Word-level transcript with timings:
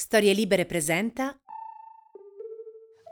Storie 0.00 0.32
Libere 0.32 0.64
presenta. 0.64 1.38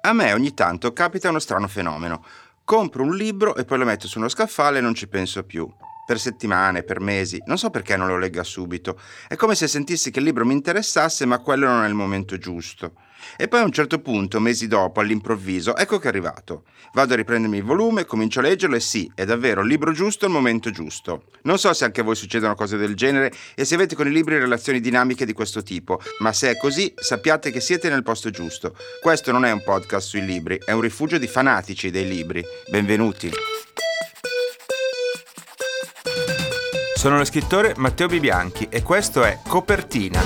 A 0.01 0.13
me 0.15 0.33
ogni 0.33 0.55
tanto 0.55 0.95
capita 0.95 1.29
uno 1.29 1.39
strano 1.39 1.69
fenomeno. 1.69 2.25
Compro 2.65 3.03
un 3.03 3.15
libro 3.15 3.57
e 3.57 3.67
poi 3.67 3.77
lo 3.77 3.85
metto 3.85 4.09
su 4.09 4.17
uno 4.17 4.31
scaffale 4.31 4.79
e 4.79 4.81
non 4.81 4.95
ci 4.95 5.07
penso 5.07 5.45
più. 5.45 5.71
Per 6.07 6.19
settimane, 6.19 6.85
per 6.85 7.01
mesi, 7.01 7.43
non 7.45 7.59
so 7.59 7.69
perché 7.69 7.99
non 7.99 8.07
lo 8.07 8.17
legga 8.17 8.43
subito. 8.43 8.99
È 9.29 9.37
come 9.37 9.55
se 9.55 9.69
sentissi 9.69 10.11
che 10.11 10.21
il 10.21 10.25
libro 10.25 10.47
mi 10.47 10.55
interessasse, 10.55 11.27
ma 11.27 11.41
quello 11.41 11.67
non 11.67 11.85
è 11.85 11.89
il 11.89 11.93
momento 11.93 12.39
giusto. 12.39 12.95
E 13.37 13.49
poi 13.49 13.61
a 13.61 13.65
un 13.65 13.73
certo 13.73 14.01
punto, 14.01 14.41
mesi 14.41 14.67
dopo, 14.67 15.01
all'improvviso, 15.01 15.77
ecco 15.77 15.99
che 15.99 16.07
è 16.07 16.09
arrivato. 16.09 16.65
Vado 16.93 17.13
a 17.13 17.17
riprendermi 17.17 17.59
il 17.59 17.63
volume, 17.65 18.05
comincio 18.05 18.41
a 18.41 18.43
leggerlo 18.43 18.77
e 18.77 18.81
sì, 18.81 19.11
è 19.15 19.25
davvero 19.25 19.61
il 19.61 19.69
libro 19.69 19.93
giusto 19.93 20.25
al 20.27 20.31
momento 20.31 20.71
giusto. 20.71 21.25
Non 21.43 21.59
so 21.59 21.73
se 21.73 21.85
anche 21.85 22.01
a 22.01 22.05
voi 22.05 22.17
succedono 22.17 22.55
cose 22.55 22.77
del 22.77 22.95
genere 22.95 23.33
e 23.55 23.65
se 23.65 23.75
avete 23.75 23.95
con 23.95 24.07
i 24.07 24.13
libri 24.13 24.39
relazioni 24.39 24.81
dinamiche 24.81 25.27
di 25.27 25.33
questo 25.33 25.63
tipo, 25.63 26.01
ma 26.19 26.33
se 26.33 26.51
è 26.51 26.57
così, 26.57 26.93
sappiate 26.97 27.51
che 27.51 27.61
siete 27.61 27.89
nel 27.89 28.03
posto 28.03 28.31
giusto. 28.31 28.75
Questo 29.01 29.33
non 29.33 29.45
è 29.45 29.51
un 29.51 29.63
podcast 29.63 30.09
sui 30.09 30.25
libri, 30.25 30.59
è 30.65 30.73
un 30.73 30.81
rifugio 30.81 31.19
di 31.19 31.27
fanatici 31.27 31.91
dei 31.91 32.09
libri. 32.09 32.45
Benvenuti. 32.71 33.31
Sono 36.99 37.17
lo 37.17 37.25
scrittore 37.25 37.75
Matteo 37.77 38.09
Bibianchi 38.09 38.67
e 38.69 38.83
questo 38.83 39.23
è 39.23 39.39
Copertina, 39.47 40.21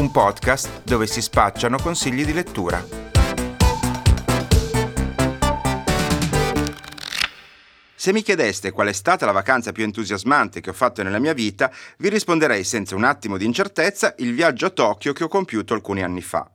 un 0.00 0.10
podcast 0.10 0.82
dove 0.82 1.06
si 1.06 1.20
spacciano 1.20 1.76
consigli 1.78 2.24
di 2.24 2.32
lettura. 2.32 2.82
Se 7.94 8.12
mi 8.14 8.22
chiedeste 8.22 8.70
qual 8.70 8.88
è 8.88 8.92
stata 8.92 9.26
la 9.26 9.32
vacanza 9.32 9.72
più 9.72 9.84
entusiasmante 9.84 10.62
che 10.62 10.70
ho 10.70 10.72
fatto 10.72 11.02
nella 11.02 11.18
mia 11.18 11.34
vita, 11.34 11.70
vi 11.98 12.08
risponderei 12.08 12.64
senza 12.64 12.96
un 12.96 13.04
attimo 13.04 13.36
di 13.36 13.44
incertezza 13.44 14.14
il 14.18 14.32
viaggio 14.32 14.66
a 14.66 14.70
Tokyo 14.70 15.12
che 15.12 15.24
ho 15.24 15.28
compiuto 15.28 15.74
alcuni 15.74 16.02
anni 16.02 16.22
fa. 16.22 16.50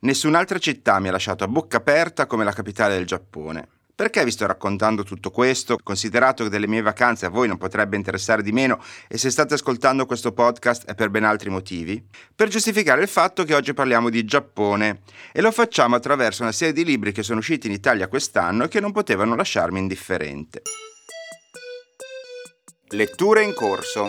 Nessun'altra 0.00 0.58
città 0.58 1.00
mi 1.00 1.08
ha 1.08 1.12
lasciato 1.12 1.42
a 1.42 1.48
bocca 1.48 1.78
aperta 1.78 2.26
come 2.26 2.44
la 2.44 2.52
capitale 2.52 2.96
del 2.96 3.06
Giappone. 3.06 3.79
Perché 4.00 4.24
vi 4.24 4.30
sto 4.30 4.46
raccontando 4.46 5.02
tutto 5.02 5.30
questo, 5.30 5.76
considerato 5.82 6.44
che 6.44 6.48
delle 6.48 6.66
mie 6.66 6.80
vacanze 6.80 7.26
a 7.26 7.28
voi 7.28 7.46
non 7.46 7.58
potrebbe 7.58 7.96
interessare 7.96 8.42
di 8.42 8.50
meno 8.50 8.82
e 9.06 9.18
se 9.18 9.28
state 9.28 9.52
ascoltando 9.52 10.06
questo 10.06 10.32
podcast 10.32 10.86
è 10.86 10.94
per 10.94 11.10
ben 11.10 11.24
altri 11.24 11.50
motivi? 11.50 12.02
Per 12.34 12.48
giustificare 12.48 13.02
il 13.02 13.08
fatto 13.08 13.44
che 13.44 13.54
oggi 13.54 13.74
parliamo 13.74 14.08
di 14.08 14.24
Giappone 14.24 15.02
e 15.34 15.42
lo 15.42 15.52
facciamo 15.52 15.96
attraverso 15.96 16.40
una 16.40 16.50
serie 16.50 16.72
di 16.72 16.82
libri 16.82 17.12
che 17.12 17.22
sono 17.22 17.40
usciti 17.40 17.66
in 17.66 17.74
Italia 17.74 18.08
quest'anno 18.08 18.64
e 18.64 18.68
che 18.68 18.80
non 18.80 18.92
potevano 18.92 19.34
lasciarmi 19.34 19.78
indifferente. 19.78 20.62
Letture 22.92 23.42
in 23.42 23.52
corso. 23.52 24.08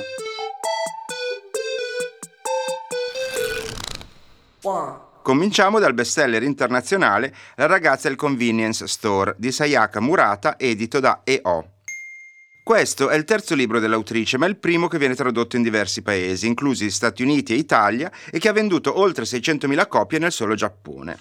One. 4.62 5.11
Cominciamo 5.22 5.78
dal 5.78 5.94
bestseller 5.94 6.42
internazionale 6.42 7.32
La 7.56 7.68
ragazza 7.68 8.08
del 8.08 8.18
convenience 8.18 8.88
store 8.88 9.36
di 9.38 9.52
Sayaka 9.52 10.00
Murata, 10.00 10.58
edito 10.58 11.00
da 11.00 11.22
EO. 11.24 11.74
Questo 12.64 13.10
è 13.10 13.16
il 13.16 13.24
terzo 13.24 13.54
libro 13.54 13.80
dell'autrice, 13.80 14.40
ma 14.40 14.48
è 14.48 14.50
il 14.50 14.58
primo 14.58 14.88
che 14.88 14.98
viene 14.98 15.14
tradotto 15.14 15.58
in 15.58 15.62
diversi 15.62 16.02
paesi, 16.02 16.48
inclusi 16.48 16.90
Stati 16.90 17.22
Uniti 17.22 17.54
e 17.54 17.58
Italia, 17.58 18.12
e 18.32 18.40
che 18.40 18.50
ha 18.50 18.54
venduto 18.54 18.98
oltre 19.00 19.26
600.000 19.26 19.88
copie 19.88 20.18
nel 20.18 20.32
solo 20.32 20.56
Giappone. 20.56 21.20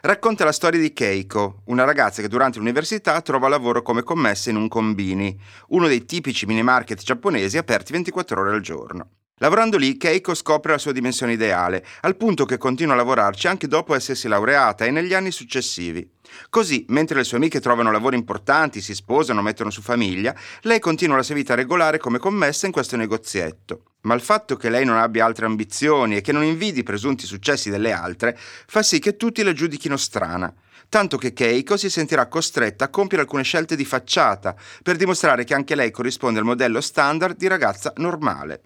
Racconta 0.00 0.44
la 0.44 0.52
storia 0.52 0.80
di 0.80 0.94
Keiko, 0.94 1.62
una 1.66 1.84
ragazza 1.84 2.22
che 2.22 2.28
durante 2.28 2.58
l'università 2.58 3.20
trova 3.20 3.48
lavoro 3.48 3.82
come 3.82 4.02
commessa 4.02 4.48
in 4.48 4.56
un 4.56 4.68
combini, 4.68 5.38
uno 5.68 5.86
dei 5.86 6.06
tipici 6.06 6.46
mini 6.46 6.62
market 6.62 7.02
giapponesi 7.02 7.58
aperti 7.58 7.92
24 7.92 8.40
ore 8.40 8.54
al 8.54 8.62
giorno. 8.62 9.10
Lavorando 9.38 9.76
lì, 9.76 9.96
Keiko 9.96 10.34
scopre 10.34 10.72
la 10.72 10.78
sua 10.78 10.92
dimensione 10.92 11.32
ideale, 11.32 11.84
al 12.00 12.16
punto 12.16 12.44
che 12.44 12.58
continua 12.58 12.94
a 12.94 12.96
lavorarci 12.96 13.46
anche 13.46 13.68
dopo 13.68 13.94
essersi 13.94 14.26
laureata 14.26 14.84
e 14.84 14.90
negli 14.90 15.14
anni 15.14 15.30
successivi. 15.30 16.08
Così, 16.50 16.84
mentre 16.88 17.16
le 17.16 17.24
sue 17.24 17.36
amiche 17.36 17.60
trovano 17.60 17.92
lavori 17.92 18.16
importanti, 18.16 18.80
si 18.80 18.94
sposano, 18.94 19.40
mettono 19.40 19.70
su 19.70 19.80
famiglia, 19.80 20.34
lei 20.62 20.80
continua 20.80 21.16
la 21.16 21.22
sua 21.22 21.36
vita 21.36 21.54
regolare 21.54 21.98
come 21.98 22.18
commessa 22.18 22.66
in 22.66 22.72
questo 22.72 22.96
negozietto. 22.96 23.82
Ma 24.02 24.14
il 24.14 24.20
fatto 24.20 24.56
che 24.56 24.70
lei 24.70 24.84
non 24.84 24.96
abbia 24.96 25.24
altre 25.24 25.46
ambizioni 25.46 26.16
e 26.16 26.20
che 26.20 26.32
non 26.32 26.44
invidi 26.44 26.80
i 26.80 26.84
presunti 26.84 27.26
successi 27.26 27.68
delle 27.68 27.92
altre 27.92 28.38
fa 28.38 28.82
sì 28.82 29.00
che 29.00 29.16
tutti 29.16 29.42
la 29.42 29.52
giudichino 29.52 29.96
strana 29.96 30.52
tanto 30.88 31.16
che 31.16 31.32
Keiko 31.32 31.76
si 31.76 31.90
sentirà 31.90 32.26
costretta 32.26 32.84
a 32.84 32.88
compiere 32.88 33.22
alcune 33.22 33.42
scelte 33.42 33.76
di 33.76 33.84
facciata 33.84 34.54
per 34.82 34.96
dimostrare 34.96 35.44
che 35.44 35.54
anche 35.54 35.74
lei 35.74 35.90
corrisponde 35.90 36.38
al 36.38 36.44
modello 36.44 36.80
standard 36.80 37.36
di 37.36 37.46
ragazza 37.46 37.92
normale. 37.96 38.62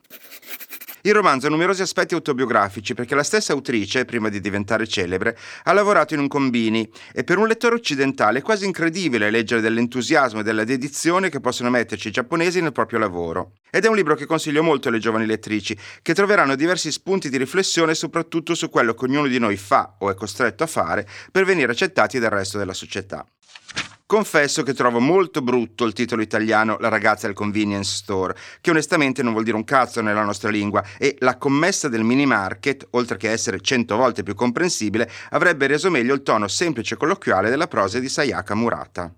Il 1.04 1.14
romanzo 1.14 1.48
ha 1.48 1.50
numerosi 1.50 1.82
aspetti 1.82 2.14
autobiografici 2.14 2.94
perché 2.94 3.16
la 3.16 3.24
stessa 3.24 3.52
autrice, 3.52 4.04
prima 4.04 4.28
di 4.28 4.38
diventare 4.38 4.86
celebre, 4.86 5.36
ha 5.64 5.72
lavorato 5.72 6.14
in 6.14 6.20
un 6.20 6.28
combini 6.28 6.88
e 7.12 7.24
per 7.24 7.38
un 7.38 7.48
lettore 7.48 7.74
occidentale 7.74 8.38
è 8.38 8.42
quasi 8.42 8.66
incredibile 8.66 9.28
leggere 9.28 9.60
dell'entusiasmo 9.60 10.38
e 10.38 10.42
della 10.44 10.62
dedizione 10.62 11.28
che 11.28 11.40
possono 11.40 11.70
metterci 11.70 12.06
i 12.06 12.12
giapponesi 12.12 12.60
nel 12.60 12.70
proprio 12.70 13.00
lavoro. 13.00 13.54
Ed 13.68 13.84
è 13.84 13.88
un 13.88 13.96
libro 13.96 14.14
che 14.14 14.26
consiglio 14.26 14.62
molto 14.62 14.90
alle 14.90 15.00
giovani 15.00 15.26
lettrici, 15.26 15.76
che 16.02 16.14
troveranno 16.14 16.54
diversi 16.54 16.92
spunti 16.92 17.28
di 17.28 17.36
riflessione 17.36 17.96
soprattutto 17.96 18.54
su 18.54 18.70
quello 18.70 18.94
che 18.94 19.04
ognuno 19.04 19.26
di 19.26 19.40
noi 19.40 19.56
fa 19.56 19.96
o 19.98 20.08
è 20.08 20.14
costretto 20.14 20.62
a 20.62 20.68
fare 20.68 21.04
per 21.32 21.44
venire 21.44 21.72
accettati 21.72 22.20
dal 22.20 22.30
resto 22.30 22.58
della 22.58 22.74
società. 22.74 23.26
Confesso 24.06 24.62
che 24.62 24.74
trovo 24.74 25.00
molto 25.00 25.40
brutto 25.40 25.84
il 25.84 25.92
titolo 25.94 26.20
italiano 26.20 26.76
La 26.80 26.88
ragazza 26.88 27.26
del 27.26 27.34
convenience 27.34 27.96
store, 27.96 28.36
che 28.60 28.70
onestamente 28.70 29.22
non 29.22 29.32
vuol 29.32 29.44
dire 29.44 29.56
un 29.56 29.64
cazzo 29.64 30.02
nella 30.02 30.22
nostra 30.22 30.50
lingua 30.50 30.84
e 30.98 31.16
la 31.20 31.38
commessa 31.38 31.88
del 31.88 32.04
mini 32.04 32.26
market, 32.26 32.86
oltre 32.90 33.16
che 33.16 33.30
essere 33.30 33.60
cento 33.60 33.96
volte 33.96 34.22
più 34.22 34.34
comprensibile, 34.34 35.10
avrebbe 35.30 35.66
reso 35.66 35.90
meglio 35.90 36.14
il 36.14 36.22
tono 36.22 36.46
semplice 36.48 36.94
e 36.94 36.96
colloquiale 36.98 37.48
della 37.48 37.68
prosa 37.68 37.98
di 37.98 38.08
Sayaka 38.08 38.54
Murata. 38.54 39.12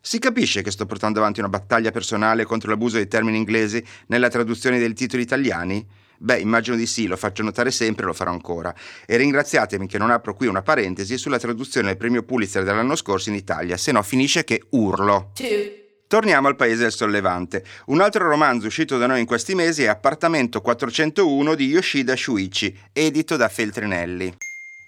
Si 0.00 0.18
capisce 0.18 0.62
che 0.62 0.70
sto 0.70 0.86
portando 0.86 1.20
avanti 1.20 1.40
una 1.40 1.48
battaglia 1.48 1.90
personale 1.90 2.44
contro 2.44 2.70
l'abuso 2.70 2.96
dei 2.96 3.06
termini 3.06 3.36
inglesi 3.36 3.84
nella 4.06 4.28
traduzione 4.28 4.78
dei 4.78 4.92
titoli 4.94 5.22
italiani? 5.22 5.86
Beh, 6.22 6.38
immagino 6.38 6.76
di 6.76 6.86
sì, 6.86 7.08
lo 7.08 7.16
faccio 7.16 7.42
notare 7.42 7.72
sempre 7.72 8.04
e 8.04 8.06
lo 8.06 8.12
farò 8.12 8.30
ancora. 8.30 8.72
E 9.06 9.16
ringraziatemi 9.16 9.88
che 9.88 9.98
non 9.98 10.12
apro 10.12 10.34
qui 10.34 10.46
una 10.46 10.62
parentesi 10.62 11.18
sulla 11.18 11.38
traduzione 11.38 11.88
del 11.88 11.96
premio 11.96 12.22
Pulitzer 12.22 12.62
dell'anno 12.62 12.94
scorso 12.94 13.28
in 13.28 13.34
Italia, 13.34 13.76
se 13.76 13.90
no 13.90 14.00
finisce 14.04 14.44
che 14.44 14.62
urlo. 14.70 15.32
Two. 15.34 15.80
Torniamo 16.06 16.46
al 16.46 16.54
Paese 16.54 16.82
del 16.82 16.92
Sollevante. 16.92 17.64
Un 17.86 18.00
altro 18.00 18.28
romanzo 18.28 18.68
uscito 18.68 18.98
da 18.98 19.06
noi 19.06 19.18
in 19.18 19.26
questi 19.26 19.56
mesi 19.56 19.82
è 19.82 19.88
Appartamento 19.88 20.60
401 20.60 21.54
di 21.56 21.66
Yoshida 21.66 22.14
Shuichi, 22.14 22.78
edito 22.92 23.36
da 23.36 23.48
Feltrinelli. 23.48 24.32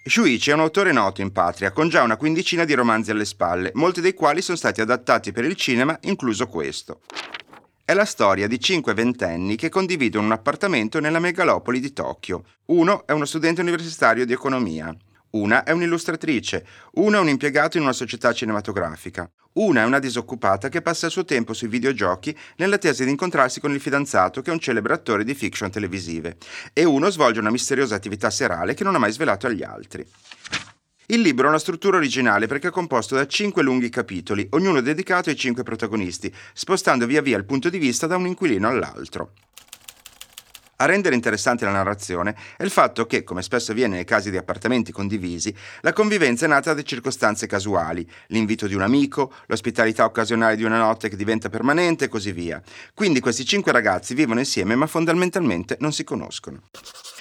Shuichi 0.05 0.51
è 0.51 0.53
un 0.53 0.61
autore 0.61 0.93
noto 0.93 1.19
in 1.19 1.33
patria, 1.33 1.71
con 1.71 1.89
già 1.89 2.03
una 2.03 2.15
quindicina 2.15 2.63
di 2.63 2.75
romanzi 2.75 3.11
alle 3.11 3.25
spalle, 3.25 3.71
molti 3.73 3.99
dei 3.99 4.13
quali 4.13 4.41
sono 4.41 4.55
stati 4.55 4.79
adattati 4.79 5.33
per 5.33 5.43
il 5.43 5.55
cinema, 5.55 5.97
incluso 6.03 6.47
questo. 6.47 7.01
È 7.87 7.93
la 7.93 8.05
storia 8.05 8.47
di 8.47 8.59
cinque 8.59 8.95
ventenni 8.95 9.55
che 9.55 9.69
condividono 9.69 10.25
un 10.25 10.31
appartamento 10.31 10.99
nella 10.99 11.19
megalopoli 11.19 11.79
di 11.79 11.93
Tokyo. 11.93 12.43
Uno 12.69 13.05
è 13.05 13.11
uno 13.11 13.25
studente 13.25 13.61
universitario 13.61 14.25
di 14.25 14.33
economia. 14.33 14.91
Una 15.33 15.63
è 15.63 15.69
un'illustratrice, 15.69 16.65
uno 16.93 17.17
è 17.17 17.19
un 17.19 17.29
impiegato 17.29 17.77
in 17.77 17.83
una 17.83 17.93
società 17.93 18.33
cinematografica, 18.33 19.29
una 19.53 19.83
è 19.83 19.85
una 19.85 19.99
disoccupata 19.99 20.67
che 20.67 20.81
passa 20.81 21.05
il 21.05 21.11
suo 21.11 21.25
tempo 21.25 21.53
sui 21.53 21.67
videogiochi 21.67 22.35
nell'attesa 22.55 23.03
di 23.03 23.11
incontrarsi 23.11 23.59
con 23.59 23.71
il 23.71 23.79
fidanzato 23.81 24.41
che 24.41 24.49
è 24.49 24.53
un 24.53 24.59
celebre 24.59 24.93
attore 24.93 25.23
di 25.23 25.35
fiction 25.35 25.69
televisive, 25.69 26.37
e 26.73 26.85
uno 26.85 27.11
svolge 27.11 27.39
una 27.39 27.51
misteriosa 27.51 27.93
attività 27.93 28.31
serale 28.31 28.73
che 28.73 28.83
non 28.83 28.95
ha 28.95 28.99
mai 28.99 29.11
svelato 29.11 29.45
agli 29.45 29.61
altri. 29.61 30.03
Il 31.07 31.21
libro 31.21 31.45
ha 31.45 31.49
una 31.49 31.59
struttura 31.59 31.97
originale 31.97 32.47
perché 32.47 32.69
è 32.69 32.71
composto 32.71 33.13
da 33.13 33.27
cinque 33.27 33.61
lunghi 33.61 33.89
capitoli, 33.89 34.47
ognuno 34.51 34.81
dedicato 34.81 35.29
ai 35.29 35.35
cinque 35.35 35.61
protagonisti, 35.61 36.33
spostando 36.51 37.05
via 37.05 37.21
via 37.21 37.37
il 37.37 37.45
punto 37.45 37.69
di 37.69 37.77
vista 37.77 38.07
da 38.07 38.15
un 38.15 38.25
inquilino 38.25 38.67
all'altro. 38.67 39.33
A 40.77 40.85
rendere 40.85 41.15
interessante 41.15 41.63
la 41.63 41.71
narrazione 41.71 42.35
è 42.57 42.63
il 42.63 42.69
fatto 42.69 43.05
che, 43.05 43.23
come 43.23 43.41
spesso 43.41 43.71
avviene 43.71 43.95
nei 43.95 44.03
casi 44.03 44.29
di 44.29 44.35
appartamenti 44.35 44.91
condivisi, 44.91 45.55
la 45.79 45.93
convivenza 45.93 46.43
è 46.43 46.49
nata 46.49 46.73
da 46.73 46.81
circostanze 46.81 47.47
casuali, 47.47 48.05
l'invito 48.27 48.67
di 48.67 48.75
un 48.75 48.81
amico, 48.81 49.31
l'ospitalità 49.45 50.03
occasionale 50.03 50.57
di 50.57 50.65
una 50.65 50.77
notte 50.77 51.07
che 51.07 51.15
diventa 51.15 51.47
permanente 51.47 52.05
e 52.05 52.07
così 52.09 52.33
via. 52.33 52.61
Quindi 52.93 53.21
questi 53.21 53.45
cinque 53.45 53.71
ragazzi 53.71 54.13
vivono 54.13 54.39
insieme 54.39 54.75
ma 54.75 54.85
fondamentalmente 54.85 55.77
non 55.79 55.93
si 55.93 56.03
conoscono. 56.03 56.63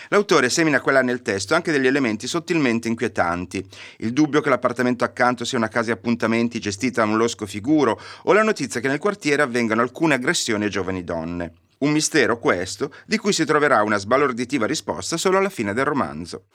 L'autore 0.09 0.51
semina 0.51 0.81
quella 0.81 1.03
nel 1.03 1.23
testo 1.23 1.55
anche 1.55 1.71
degli 1.71 1.87
elementi 1.87 2.27
sottilmente 2.27 2.89
inquietanti. 2.89 3.65
Il 3.99 4.12
dubbio 4.12 4.41
che 4.41 4.49
l'appartamento 4.49 5.05
accanto 5.05 5.45
sia 5.45 5.59
una 5.59 5.69
casa 5.69 5.87
di 5.87 5.93
appuntamenti 5.93 6.59
gestita 6.59 7.05
da 7.05 7.11
un 7.11 7.17
losco 7.17 7.47
figuro 7.47 8.01
o 8.25 8.33
la 8.33 8.43
notizia 8.43 8.81
che 8.81 8.89
nel 8.89 8.99
quartiere 8.99 9.43
avvengano 9.43 9.81
alcune 9.81 10.15
aggressioni 10.15 10.65
a 10.65 10.69
giovani 10.69 11.05
donne. 11.05 11.53
Un 11.79 11.91
mistero 11.91 12.38
questo, 12.38 12.93
di 13.06 13.19
cui 13.19 13.32
si 13.32 13.44
troverà 13.44 13.82
una 13.82 13.99
sbalorditiva 13.99 14.67
risposta 14.67 15.17
solo 15.17 15.38
alla 15.38 15.50
fine 15.50 15.73
del 15.73 15.85
romanzo. 15.85 16.47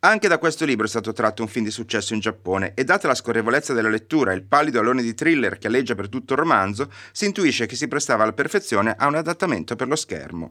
Anche 0.00 0.28
da 0.28 0.36
questo 0.36 0.66
libro 0.66 0.84
è 0.84 0.88
stato 0.88 1.14
tratto 1.14 1.40
un 1.40 1.48
film 1.48 1.64
di 1.64 1.70
successo 1.70 2.12
in 2.12 2.20
Giappone 2.20 2.74
e 2.74 2.84
data 2.84 3.08
la 3.08 3.14
scorrevolezza 3.14 3.72
della 3.72 3.88
lettura 3.88 4.32
e 4.32 4.34
il 4.34 4.44
pallido 4.44 4.78
alone 4.78 5.00
di 5.00 5.14
thriller 5.14 5.56
che 5.56 5.66
alleggia 5.66 5.94
per 5.94 6.10
tutto 6.10 6.34
il 6.34 6.40
romanzo, 6.40 6.90
si 7.10 7.24
intuisce 7.24 7.64
che 7.64 7.74
si 7.74 7.88
prestava 7.88 8.22
alla 8.22 8.34
perfezione 8.34 8.94
a 8.98 9.06
un 9.06 9.14
adattamento 9.14 9.76
per 9.76 9.88
lo 9.88 9.96
schermo. 9.96 10.50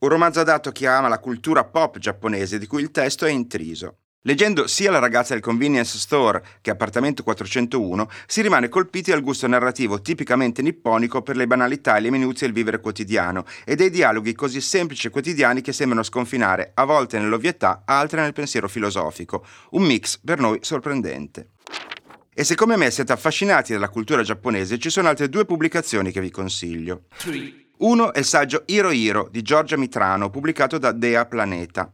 un 0.00 0.08
romanzo 0.10 0.40
adatto 0.40 0.68
a 0.68 0.72
chi 0.72 0.84
ama 0.84 1.08
la 1.08 1.20
cultura 1.20 1.64
pop 1.64 1.96
giapponese 1.96 2.58
di 2.58 2.66
cui 2.66 2.82
il 2.82 2.90
testo 2.90 3.24
è 3.24 3.30
intriso. 3.30 4.00
Leggendo 4.26 4.66
sia 4.66 4.90
La 4.90 5.00
ragazza 5.00 5.34
del 5.34 5.42
convenience 5.42 5.98
store 5.98 6.42
che 6.62 6.70
Appartamento 6.70 7.22
401, 7.22 8.08
si 8.26 8.40
rimane 8.40 8.70
colpiti 8.70 9.10
dal 9.10 9.20
gusto 9.20 9.46
narrativo 9.46 10.00
tipicamente 10.00 10.62
nipponico 10.62 11.20
per 11.20 11.36
le 11.36 11.46
banalità 11.46 11.98
e 11.98 12.00
le 12.00 12.10
minuzie 12.10 12.46
del 12.46 12.56
vivere 12.56 12.80
quotidiano 12.80 13.44
e 13.66 13.76
dei 13.76 13.90
dialoghi 13.90 14.32
così 14.34 14.62
semplici 14.62 15.08
e 15.08 15.10
quotidiani 15.10 15.60
che 15.60 15.74
sembrano 15.74 16.02
sconfinare, 16.02 16.70
a 16.72 16.84
volte 16.84 17.18
nell'ovvietà, 17.18 17.82
altre 17.84 18.22
nel 18.22 18.32
pensiero 18.32 18.66
filosofico. 18.66 19.44
Un 19.72 19.82
mix 19.82 20.18
per 20.24 20.38
noi 20.38 20.58
sorprendente. 20.62 21.50
E 22.32 22.44
se 22.44 22.54
come 22.54 22.76
me 22.76 22.90
siete 22.90 23.12
affascinati 23.12 23.74
dalla 23.74 23.90
cultura 23.90 24.22
giapponese, 24.22 24.78
ci 24.78 24.88
sono 24.88 25.08
altre 25.08 25.28
due 25.28 25.44
pubblicazioni 25.44 26.10
che 26.10 26.22
vi 26.22 26.30
consiglio. 26.30 27.02
Uno 27.76 28.14
è 28.14 28.20
il 28.20 28.24
saggio 28.24 28.62
Hiro 28.64 28.90
Hiro 28.90 29.28
di 29.30 29.42
Giorgia 29.42 29.76
Mitrano, 29.76 30.30
pubblicato 30.30 30.78
da 30.78 30.92
Dea 30.92 31.26
Planeta. 31.26 31.90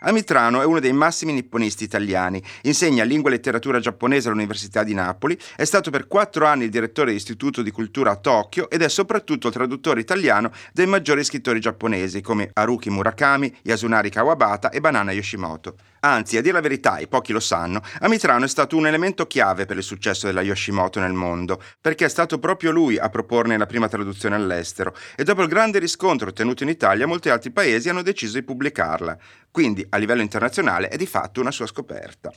Amitrano 0.00 0.62
è 0.62 0.64
uno 0.64 0.78
dei 0.78 0.92
massimi 0.92 1.32
nipponisti 1.32 1.82
italiani, 1.82 2.40
insegna 2.62 3.02
lingua 3.02 3.30
e 3.30 3.32
letteratura 3.32 3.80
giapponese 3.80 4.28
all'Università 4.28 4.84
di 4.84 4.94
Napoli, 4.94 5.36
è 5.56 5.64
stato 5.64 5.90
per 5.90 6.06
quattro 6.06 6.46
anni 6.46 6.62
il 6.64 6.70
direttore 6.70 7.08
dell'Istituto 7.08 7.62
di 7.62 7.72
Cultura 7.72 8.12
a 8.12 8.16
Tokyo 8.16 8.70
ed 8.70 8.82
è 8.82 8.88
soprattutto 8.88 9.48
il 9.48 9.52
traduttore 9.52 9.98
italiano 9.98 10.52
dei 10.72 10.86
maggiori 10.86 11.24
scrittori 11.24 11.58
giapponesi 11.58 12.20
come 12.20 12.50
Haruki 12.52 12.90
Murakami, 12.90 13.52
Yasunari 13.62 14.08
Kawabata 14.08 14.70
e 14.70 14.80
Banana 14.80 15.10
Yoshimoto. 15.10 15.74
Anzi, 16.00 16.36
a 16.36 16.40
dire 16.40 16.54
la 16.54 16.60
verità, 16.60 16.98
e 16.98 17.08
pochi 17.08 17.32
lo 17.32 17.40
sanno, 17.40 17.82
Amitrano 18.00 18.44
è 18.44 18.48
stato 18.48 18.76
un 18.76 18.86
elemento 18.86 19.26
chiave 19.26 19.66
per 19.66 19.76
il 19.76 19.82
successo 19.82 20.26
della 20.26 20.42
Yoshimoto 20.42 21.00
nel 21.00 21.12
mondo, 21.12 21.60
perché 21.80 22.04
è 22.04 22.08
stato 22.08 22.38
proprio 22.38 22.70
lui 22.70 22.98
a 22.98 23.08
proporne 23.08 23.56
la 23.56 23.66
prima 23.66 23.88
traduzione 23.88 24.36
all'estero 24.36 24.94
e 25.16 25.24
dopo 25.24 25.42
il 25.42 25.48
grande 25.48 25.78
riscontro 25.78 26.28
ottenuto 26.28 26.62
in 26.62 26.68
Italia 26.68 27.06
molti 27.06 27.30
altri 27.30 27.50
paesi 27.50 27.88
hanno 27.88 28.02
deciso 28.02 28.34
di 28.34 28.44
pubblicarla. 28.44 29.18
Quindi, 29.50 29.84
a 29.88 29.96
livello 29.96 30.22
internazionale, 30.22 30.88
è 30.88 30.96
di 30.96 31.06
fatto 31.06 31.40
una 31.40 31.50
sua 31.50 31.66
scoperta. 31.66 32.32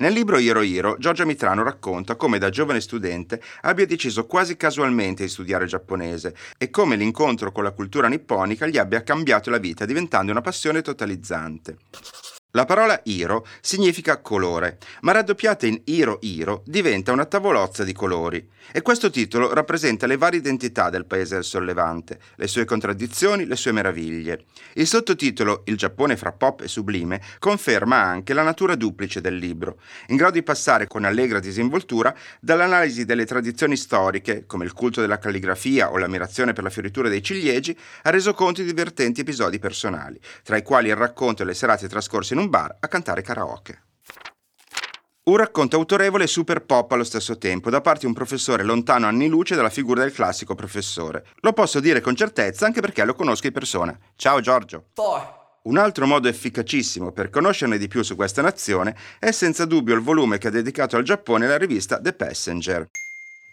Nel 0.00 0.12
libro 0.12 0.38
Hiro 0.38 0.62
Hiro, 0.62 0.96
Giorgia 0.96 1.24
Mitrano 1.24 1.64
racconta 1.64 2.14
come 2.14 2.38
da 2.38 2.50
giovane 2.50 2.80
studente 2.80 3.42
abbia 3.62 3.84
deciso 3.84 4.26
quasi 4.26 4.56
casualmente 4.56 5.24
di 5.24 5.28
studiare 5.28 5.66
giapponese 5.66 6.36
e 6.56 6.70
come 6.70 6.94
l'incontro 6.94 7.50
con 7.50 7.64
la 7.64 7.72
cultura 7.72 8.06
nipponica 8.06 8.66
gli 8.68 8.78
abbia 8.78 9.02
cambiato 9.02 9.50
la 9.50 9.58
vita 9.58 9.84
diventando 9.86 10.30
una 10.30 10.40
passione 10.40 10.82
totalizzante. 10.82 11.78
La 12.52 12.64
parola 12.64 12.98
Iro 13.04 13.46
significa 13.60 14.22
colore, 14.22 14.78
ma 15.02 15.12
raddoppiata 15.12 15.66
in 15.66 15.82
Iro 15.84 16.16
Iro 16.22 16.62
diventa 16.64 17.12
una 17.12 17.26
tavolozza 17.26 17.84
di 17.84 17.92
colori. 17.92 18.48
E 18.72 18.80
questo 18.80 19.10
titolo 19.10 19.52
rappresenta 19.52 20.06
le 20.06 20.16
varie 20.16 20.40
identità 20.40 20.88
del 20.88 21.04
paese 21.04 21.34
del 21.34 21.44
sollevante, 21.44 22.18
le 22.36 22.46
sue 22.46 22.64
contraddizioni, 22.64 23.44
le 23.44 23.56
sue 23.56 23.72
meraviglie. 23.72 24.44
Il 24.74 24.86
sottotitolo 24.86 25.62
Il 25.66 25.76
Giappone 25.76 26.16
fra 26.16 26.32
pop 26.32 26.62
e 26.62 26.68
sublime 26.68 27.20
conferma 27.38 27.96
anche 27.96 28.32
la 28.32 28.42
natura 28.42 28.74
duplice 28.76 29.20
del 29.20 29.36
libro, 29.36 29.80
in 30.08 30.16
grado 30.16 30.34
di 30.34 30.42
passare 30.42 30.86
con 30.86 31.04
allegra 31.04 31.40
disinvoltura 31.40 32.14
dall'analisi 32.40 33.04
delle 33.04 33.26
tradizioni 33.26 33.76
storiche, 33.76 34.44
come 34.46 34.64
il 34.64 34.72
culto 34.72 35.02
della 35.02 35.18
calligrafia 35.18 35.90
o 35.90 35.98
l'ammirazione 35.98 36.54
per 36.54 36.64
la 36.64 36.70
fioritura 36.70 37.10
dei 37.10 37.22
ciliegi, 37.22 37.76
a 38.02 38.10
resoconti 38.10 38.62
di 38.62 38.68
divertenti 38.68 39.20
episodi 39.20 39.58
personali, 39.58 40.18
tra 40.42 40.56
i 40.56 40.62
quali 40.62 40.88
il 40.88 40.96
racconto 40.96 41.42
e 41.42 41.46
le 41.46 41.54
serate 41.54 41.88
trascorse 41.88 42.34
in 42.34 42.37
in 42.38 42.44
un 42.44 42.50
bar 42.50 42.76
a 42.78 42.88
cantare 42.88 43.22
karaoke. 43.22 43.82
Un 45.24 45.36
racconto 45.36 45.76
autorevole 45.76 46.24
e 46.24 46.28
super 46.28 46.64
pop 46.64 46.90
allo 46.92 47.04
stesso 47.04 47.36
tempo, 47.36 47.68
da 47.68 47.82
parte 47.82 48.00
di 48.00 48.06
un 48.06 48.14
professore 48.14 48.62
lontano 48.62 49.06
anni 49.06 49.28
luce 49.28 49.54
dalla 49.54 49.68
figura 49.68 50.00
del 50.00 50.12
classico 50.12 50.54
professore. 50.54 51.26
Lo 51.40 51.52
posso 51.52 51.80
dire 51.80 52.00
con 52.00 52.16
certezza 52.16 52.64
anche 52.64 52.80
perché 52.80 53.04
lo 53.04 53.14
conosco 53.14 53.46
di 53.46 53.52
persona. 53.52 53.98
Ciao 54.16 54.40
Giorgio. 54.40 54.86
Four. 54.94 55.36
Un 55.64 55.76
altro 55.76 56.06
modo 56.06 56.28
efficacissimo 56.28 57.12
per 57.12 57.28
conoscerne 57.28 57.76
di 57.76 57.88
più 57.88 58.02
su 58.02 58.16
questa 58.16 58.40
nazione 58.40 58.96
è 59.18 59.30
senza 59.32 59.66
dubbio 59.66 59.94
il 59.94 60.00
volume 60.00 60.38
che 60.38 60.48
ha 60.48 60.50
dedicato 60.50 60.96
al 60.96 61.02
Giappone 61.02 61.46
la 61.46 61.58
rivista 61.58 62.00
The 62.00 62.14
Passenger. 62.14 62.86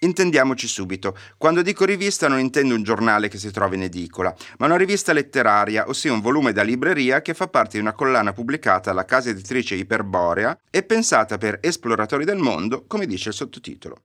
Intendiamoci 0.05 0.67
subito, 0.67 1.17
quando 1.35 1.63
dico 1.63 1.83
rivista 1.83 2.27
non 2.27 2.39
intendo 2.39 2.75
un 2.75 2.83
giornale 2.83 3.27
che 3.27 3.39
si 3.39 3.49
trova 3.49 3.73
in 3.73 3.81
edicola, 3.81 4.33
ma 4.59 4.67
una 4.67 4.77
rivista 4.77 5.13
letteraria, 5.13 5.87
ossia 5.87 6.13
un 6.13 6.21
volume 6.21 6.53
da 6.53 6.61
libreria 6.61 7.23
che 7.23 7.33
fa 7.33 7.47
parte 7.47 7.77
di 7.77 7.79
una 7.79 7.93
collana 7.93 8.31
pubblicata 8.31 8.91
dalla 8.91 9.05
casa 9.05 9.31
editrice 9.31 9.73
Iperborea 9.73 10.59
e 10.69 10.83
pensata 10.83 11.39
per 11.39 11.57
esploratori 11.59 12.23
del 12.23 12.37
mondo, 12.37 12.85
come 12.85 13.07
dice 13.07 13.29
il 13.29 13.35
sottotitolo. 13.35 14.01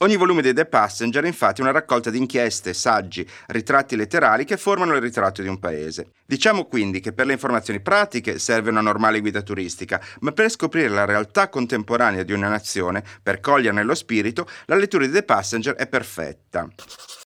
Ogni 0.00 0.14
volume 0.16 0.42
di 0.42 0.54
The 0.54 0.64
Passenger 0.64 1.24
è 1.24 1.26
infatti 1.26 1.60
una 1.60 1.72
raccolta 1.72 2.08
di 2.10 2.18
inchieste, 2.18 2.72
saggi, 2.72 3.28
ritratti 3.48 3.96
letterari 3.96 4.44
che 4.44 4.56
formano 4.56 4.94
il 4.94 5.00
ritratto 5.00 5.42
di 5.42 5.48
un 5.48 5.58
paese. 5.58 6.12
Diciamo 6.24 6.66
quindi 6.66 7.00
che 7.00 7.12
per 7.12 7.26
le 7.26 7.32
informazioni 7.32 7.80
pratiche 7.80 8.38
serve 8.38 8.70
una 8.70 8.80
normale 8.80 9.18
guida 9.18 9.42
turistica, 9.42 10.00
ma 10.20 10.30
per 10.30 10.50
scoprire 10.50 10.88
la 10.88 11.04
realtà 11.04 11.48
contemporanea 11.48 12.22
di 12.22 12.32
una 12.32 12.48
nazione, 12.48 13.02
per 13.20 13.40
coglierne 13.40 13.82
lo 13.82 13.96
spirito, 13.96 14.48
la 14.66 14.76
lettura 14.76 15.04
di 15.04 15.10
The 15.10 15.24
Passenger 15.24 15.74
è 15.74 15.88
perfetta. 15.88 16.68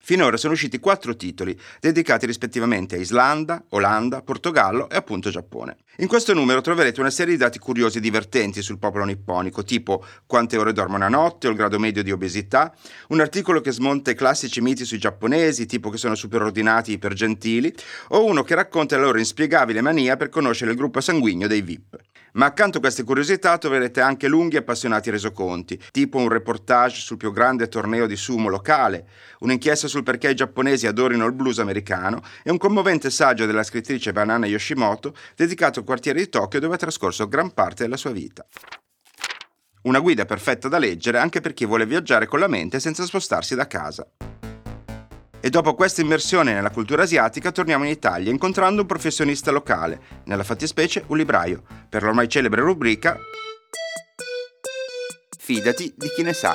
Finora 0.08 0.38
sono 0.38 0.54
usciti 0.54 0.78
quattro 0.78 1.16
titoli, 1.16 1.54
dedicati 1.80 2.24
rispettivamente 2.24 2.94
a 2.94 2.98
Islanda, 2.98 3.62
Olanda, 3.72 4.22
Portogallo 4.22 4.88
e 4.88 4.96
appunto 4.96 5.28
Giappone. 5.28 5.76
In 5.98 6.06
questo 6.06 6.32
numero 6.32 6.62
troverete 6.62 7.00
una 7.00 7.10
serie 7.10 7.34
di 7.34 7.38
dati 7.38 7.58
curiosi 7.58 7.98
e 7.98 8.00
divertenti 8.00 8.62
sul 8.62 8.78
popolo 8.78 9.04
nipponico, 9.04 9.64
tipo 9.64 10.02
quante 10.24 10.56
ore 10.56 10.72
dormono 10.72 11.04
a 11.04 11.08
notte 11.08 11.46
o 11.46 11.50
il 11.50 11.56
grado 11.58 11.78
medio 11.78 12.02
di 12.02 12.10
obesità, 12.10 12.74
un 13.08 13.20
articolo 13.20 13.60
che 13.60 13.70
smonta 13.70 14.10
i 14.10 14.14
classici 14.14 14.62
miti 14.62 14.86
sui 14.86 14.96
giapponesi, 14.96 15.66
tipo 15.66 15.90
che 15.90 15.98
sono 15.98 16.14
superordinati 16.14 16.92
ipergentili, 16.92 17.70
o 18.08 18.24
uno 18.24 18.42
che 18.44 18.54
racconta 18.54 18.96
la 18.96 19.02
loro 19.02 19.18
inspiegabile 19.18 19.82
mania 19.82 20.16
per 20.16 20.30
conoscere 20.30 20.70
il 20.70 20.78
gruppo 20.78 21.02
sanguigno 21.02 21.46
dei 21.46 21.60
VIP. 21.60 21.98
Ma 22.32 22.46
accanto 22.46 22.78
a 22.78 22.80
queste 22.80 23.04
curiosità 23.04 23.58
troverete 23.58 24.00
anche 24.00 24.28
lunghi 24.28 24.56
e 24.56 24.58
appassionati 24.58 25.10
resoconti, 25.10 25.80
tipo 25.90 26.18
un 26.18 26.28
reportage 26.28 27.00
sul 27.00 27.16
più 27.16 27.32
grande 27.32 27.68
torneo 27.68 28.06
di 28.06 28.16
sumo 28.16 28.48
locale, 28.48 29.08
un'inchiesta 29.40 29.88
sul 29.88 30.02
perché 30.02 30.30
i 30.30 30.34
giapponesi 30.34 30.86
adorino 30.86 31.26
il 31.26 31.32
blues 31.32 31.58
americano 31.58 32.22
e 32.42 32.50
un 32.50 32.58
commovente 32.58 33.10
saggio 33.10 33.46
della 33.46 33.62
scrittrice 33.62 34.12
Banana 34.12 34.46
Yoshimoto 34.46 35.14
dedicato 35.34 35.80
al 35.80 35.84
quartiere 35.84 36.20
di 36.20 36.28
Tokyo 36.28 36.60
dove 36.60 36.74
ha 36.74 36.78
trascorso 36.78 37.28
gran 37.28 37.52
parte 37.52 37.84
della 37.84 37.96
sua 37.96 38.10
vita. 38.10 38.46
Una 39.82 40.00
guida 40.00 40.24
perfetta 40.24 40.68
da 40.68 40.78
leggere 40.78 41.18
anche 41.18 41.40
per 41.40 41.54
chi 41.54 41.64
vuole 41.64 41.86
viaggiare 41.86 42.26
con 42.26 42.40
la 42.40 42.48
mente 42.48 42.80
senza 42.80 43.04
spostarsi 43.04 43.54
da 43.54 43.66
casa. 43.66 44.06
E 45.40 45.50
dopo 45.50 45.74
questa 45.74 46.00
immersione 46.00 46.52
nella 46.52 46.70
cultura 46.70 47.04
asiatica 47.04 47.52
torniamo 47.52 47.84
in 47.84 47.90
Italia 47.90 48.32
incontrando 48.32 48.80
un 48.80 48.86
professionista 48.88 49.52
locale, 49.52 50.00
nella 50.24 50.42
fattispecie 50.42 51.04
un 51.06 51.16
libraio, 51.16 51.62
per 51.88 52.02
l'ormai 52.02 52.28
celebre 52.28 52.60
rubrica 52.60 53.16
Fidati 55.38 55.94
di 55.96 56.08
chi 56.14 56.22
ne 56.22 56.32
sa. 56.34 56.54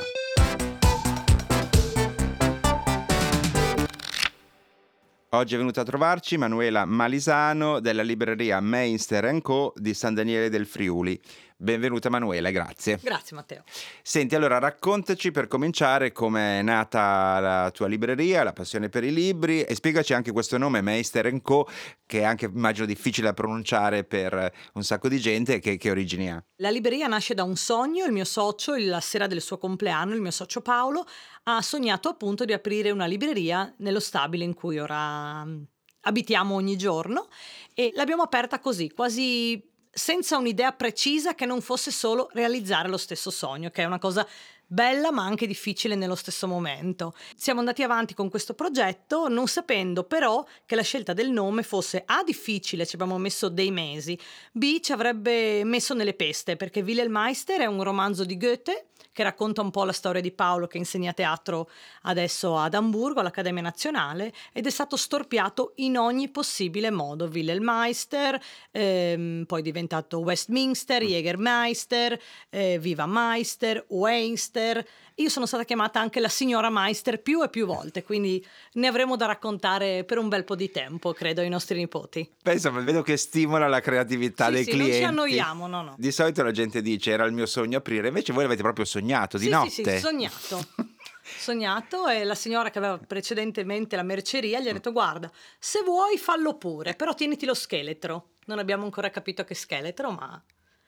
Oggi 5.29 5.55
è 5.55 5.57
venuta 5.57 5.81
a 5.81 5.83
trovarci 5.83 6.37
Manuela 6.37 6.85
Malisano 6.85 7.79
della 7.79 8.03
libreria 8.03 8.59
Meinster 8.59 9.41
Co. 9.41 9.73
di 9.75 9.95
San 9.95 10.13
Daniele 10.13 10.49
del 10.49 10.67
Friuli. 10.67 11.19
Benvenuta 11.63 12.09
Manuela, 12.09 12.49
grazie. 12.51 12.99
Grazie 13.01 13.37
Matteo. 13.37 13.63
Senti, 14.01 14.35
allora 14.35 14.59
raccontaci 14.59 15.31
per 15.31 15.47
cominciare 15.47 16.11
come 16.11 16.59
è 16.59 16.61
nata 16.61 17.39
la 17.39 17.71
tua 17.71 17.87
libreria, 17.87 18.43
la 18.43 18.51
passione 18.51 18.89
per 18.89 19.05
i 19.05 19.13
libri 19.13 19.61
e 19.61 19.73
spiegaci 19.73 20.13
anche 20.13 20.33
questo 20.33 20.57
nome 20.57 20.81
Meister 20.81 21.41
Co, 21.41 21.65
che 22.05 22.19
è 22.19 22.23
anche 22.23 22.47
immagino 22.53 22.85
difficile 22.85 23.27
da 23.27 23.33
pronunciare 23.33 24.03
per 24.03 24.51
un 24.73 24.83
sacco 24.83 25.07
di 25.07 25.17
gente, 25.21 25.59
che, 25.59 25.77
che 25.77 25.89
origini 25.89 26.29
ha? 26.29 26.43
La 26.57 26.69
libreria 26.69 27.07
nasce 27.07 27.33
da 27.33 27.43
un 27.43 27.55
sogno, 27.55 28.03
il 28.03 28.11
mio 28.11 28.25
socio, 28.25 28.75
la 28.75 28.99
sera 28.99 29.27
del 29.27 29.39
suo 29.39 29.57
compleanno, 29.57 30.13
il 30.13 30.21
mio 30.21 30.31
socio 30.31 30.59
Paolo, 30.59 31.05
ha 31.43 31.61
sognato 31.61 32.09
appunto 32.09 32.43
di 32.43 32.51
aprire 32.51 32.91
una 32.91 33.05
libreria 33.05 33.73
nello 33.77 34.01
stabile 34.01 34.43
in 34.43 34.53
cui 34.53 34.79
ora 34.79 35.45
mm, 35.45 35.63
abitiamo 36.01 36.55
ogni 36.55 36.75
giorno 36.75 37.29
e 37.73 37.93
l'abbiamo 37.95 38.21
aperta 38.21 38.59
così, 38.59 38.91
quasi 38.91 39.71
senza 39.93 40.37
un'idea 40.37 40.71
precisa 40.71 41.35
che 41.35 41.45
non 41.45 41.61
fosse 41.61 41.91
solo 41.91 42.29
realizzare 42.33 42.89
lo 42.89 42.97
stesso 42.97 43.29
sogno, 43.29 43.69
che 43.69 43.83
è 43.83 43.85
una 43.85 43.99
cosa 43.99 44.27
bella 44.73 45.11
ma 45.11 45.23
anche 45.23 45.45
difficile 45.45 45.93
nello 45.93 46.15
stesso 46.15 46.47
momento. 46.47 47.13
Siamo 47.35 47.59
andati 47.59 47.83
avanti 47.83 48.15
con 48.15 48.29
questo 48.29 48.55
progetto 48.55 49.27
non 49.27 49.47
sapendo 49.47 50.03
però 50.03 50.43
che 50.65 50.75
la 50.75 50.81
scelta 50.81 51.13
del 51.13 51.29
nome 51.29 51.61
fosse 51.61 52.01
A 52.05 52.23
difficile, 52.23 52.87
ci 52.87 52.95
abbiamo 52.95 53.19
messo 53.19 53.49
dei 53.49 53.69
mesi, 53.69 54.19
B 54.51 54.79
ci 54.79 54.91
avrebbe 54.91 55.63
messo 55.63 55.93
nelle 55.93 56.15
peste 56.15 56.55
perché 56.55 56.81
Wilhelm 56.81 57.11
Meister 57.11 57.61
è 57.61 57.65
un 57.67 57.83
romanzo 57.83 58.25
di 58.25 58.35
Goethe 58.35 58.87
che 59.13 59.23
racconta 59.23 59.61
un 59.61 59.69
po' 59.69 59.85
la 59.85 59.93
storia 59.93 60.19
di 60.19 60.31
Paolo 60.31 60.67
che 60.67 60.79
insegna 60.79 61.13
teatro 61.13 61.69
adesso 62.03 62.57
ad 62.57 62.73
Amburgo, 62.73 63.19
all'Accademia 63.19 63.61
Nazionale, 63.61 64.33
ed 64.51 64.65
è 64.65 64.69
stato 64.69 64.97
storpiato 64.97 65.73
in 65.75 65.97
ogni 65.97 66.29
possibile 66.29 66.89
modo. 66.89 67.29
Wilhelmeister, 67.31 68.41
ehm, 68.71 69.43
poi 69.45 69.59
è 69.59 69.63
diventato 69.63 70.17
Westminster, 70.19 71.03
mm. 71.03 71.07
Jägermeister, 71.07 72.19
eh, 72.49 72.79
Viva 72.79 73.05
Meister, 73.05 73.85
Weinster, 73.89 74.62
Meister. 74.63 74.87
Io 75.17 75.29
sono 75.29 75.45
stata 75.45 75.63
chiamata 75.63 75.99
anche 75.99 76.19
la 76.19 76.27
signora 76.27 76.71
Meister 76.71 77.21
più 77.21 77.43
e 77.43 77.49
più 77.49 77.67
volte, 77.67 78.01
quindi 78.01 78.43
ne 78.73 78.87
avremo 78.87 79.15
da 79.15 79.27
raccontare 79.27 80.03
per 80.05 80.17
un 80.17 80.27
bel 80.27 80.43
po' 80.43 80.55
di 80.55 80.71
tempo, 80.71 81.13
credo, 81.13 81.41
ai 81.41 81.49
nostri 81.49 81.77
nipoti. 81.77 82.27
Pensa, 82.41 82.71
vedo 82.71 83.03
che 83.03 83.15
stimola 83.15 83.67
la 83.67 83.79
creatività 83.79 84.47
sì, 84.47 84.51
dei 84.53 84.63
sì, 84.63 84.71
clienti. 84.71 85.01
Non 85.01 85.27
ci 85.27 85.39
annoiamo, 85.39 85.67
no, 85.67 85.81
no. 85.83 85.95
Di 85.99 86.11
solito 86.11 86.41
la 86.41 86.51
gente 86.51 86.81
dice 86.81 87.11
era 87.11 87.25
il 87.25 87.33
mio 87.33 87.45
sogno 87.45 87.77
aprire, 87.77 88.07
invece 88.07 88.33
voi 88.33 88.43
l'avete 88.43 88.63
proprio 88.63 88.85
sognato 88.85 89.37
di 89.37 89.45
sì, 89.45 89.49
notte. 89.51 89.69
Sì, 89.69 89.83
sì, 89.83 89.99
sognato. 89.99 90.67
sognato 91.23 92.07
e 92.07 92.23
la 92.23 92.35
signora 92.35 92.71
che 92.71 92.79
aveva 92.79 92.97
precedentemente 92.97 93.95
la 93.95 94.03
merceria 94.03 94.59
gli 94.59 94.67
ha 94.67 94.73
detto 94.73 94.91
guarda 94.91 95.31
se 95.57 95.81
vuoi 95.81 96.17
fallo 96.17 96.57
pure 96.57 96.95
però 96.95 97.13
tieniti 97.13 97.45
lo 97.45 97.53
scheletro 97.53 98.31
non 98.47 98.59
abbiamo 98.59 98.83
ancora 98.83 99.09
capito 99.09 99.45
che 99.45 99.55
scheletro 99.55 100.11
ma 100.11 100.43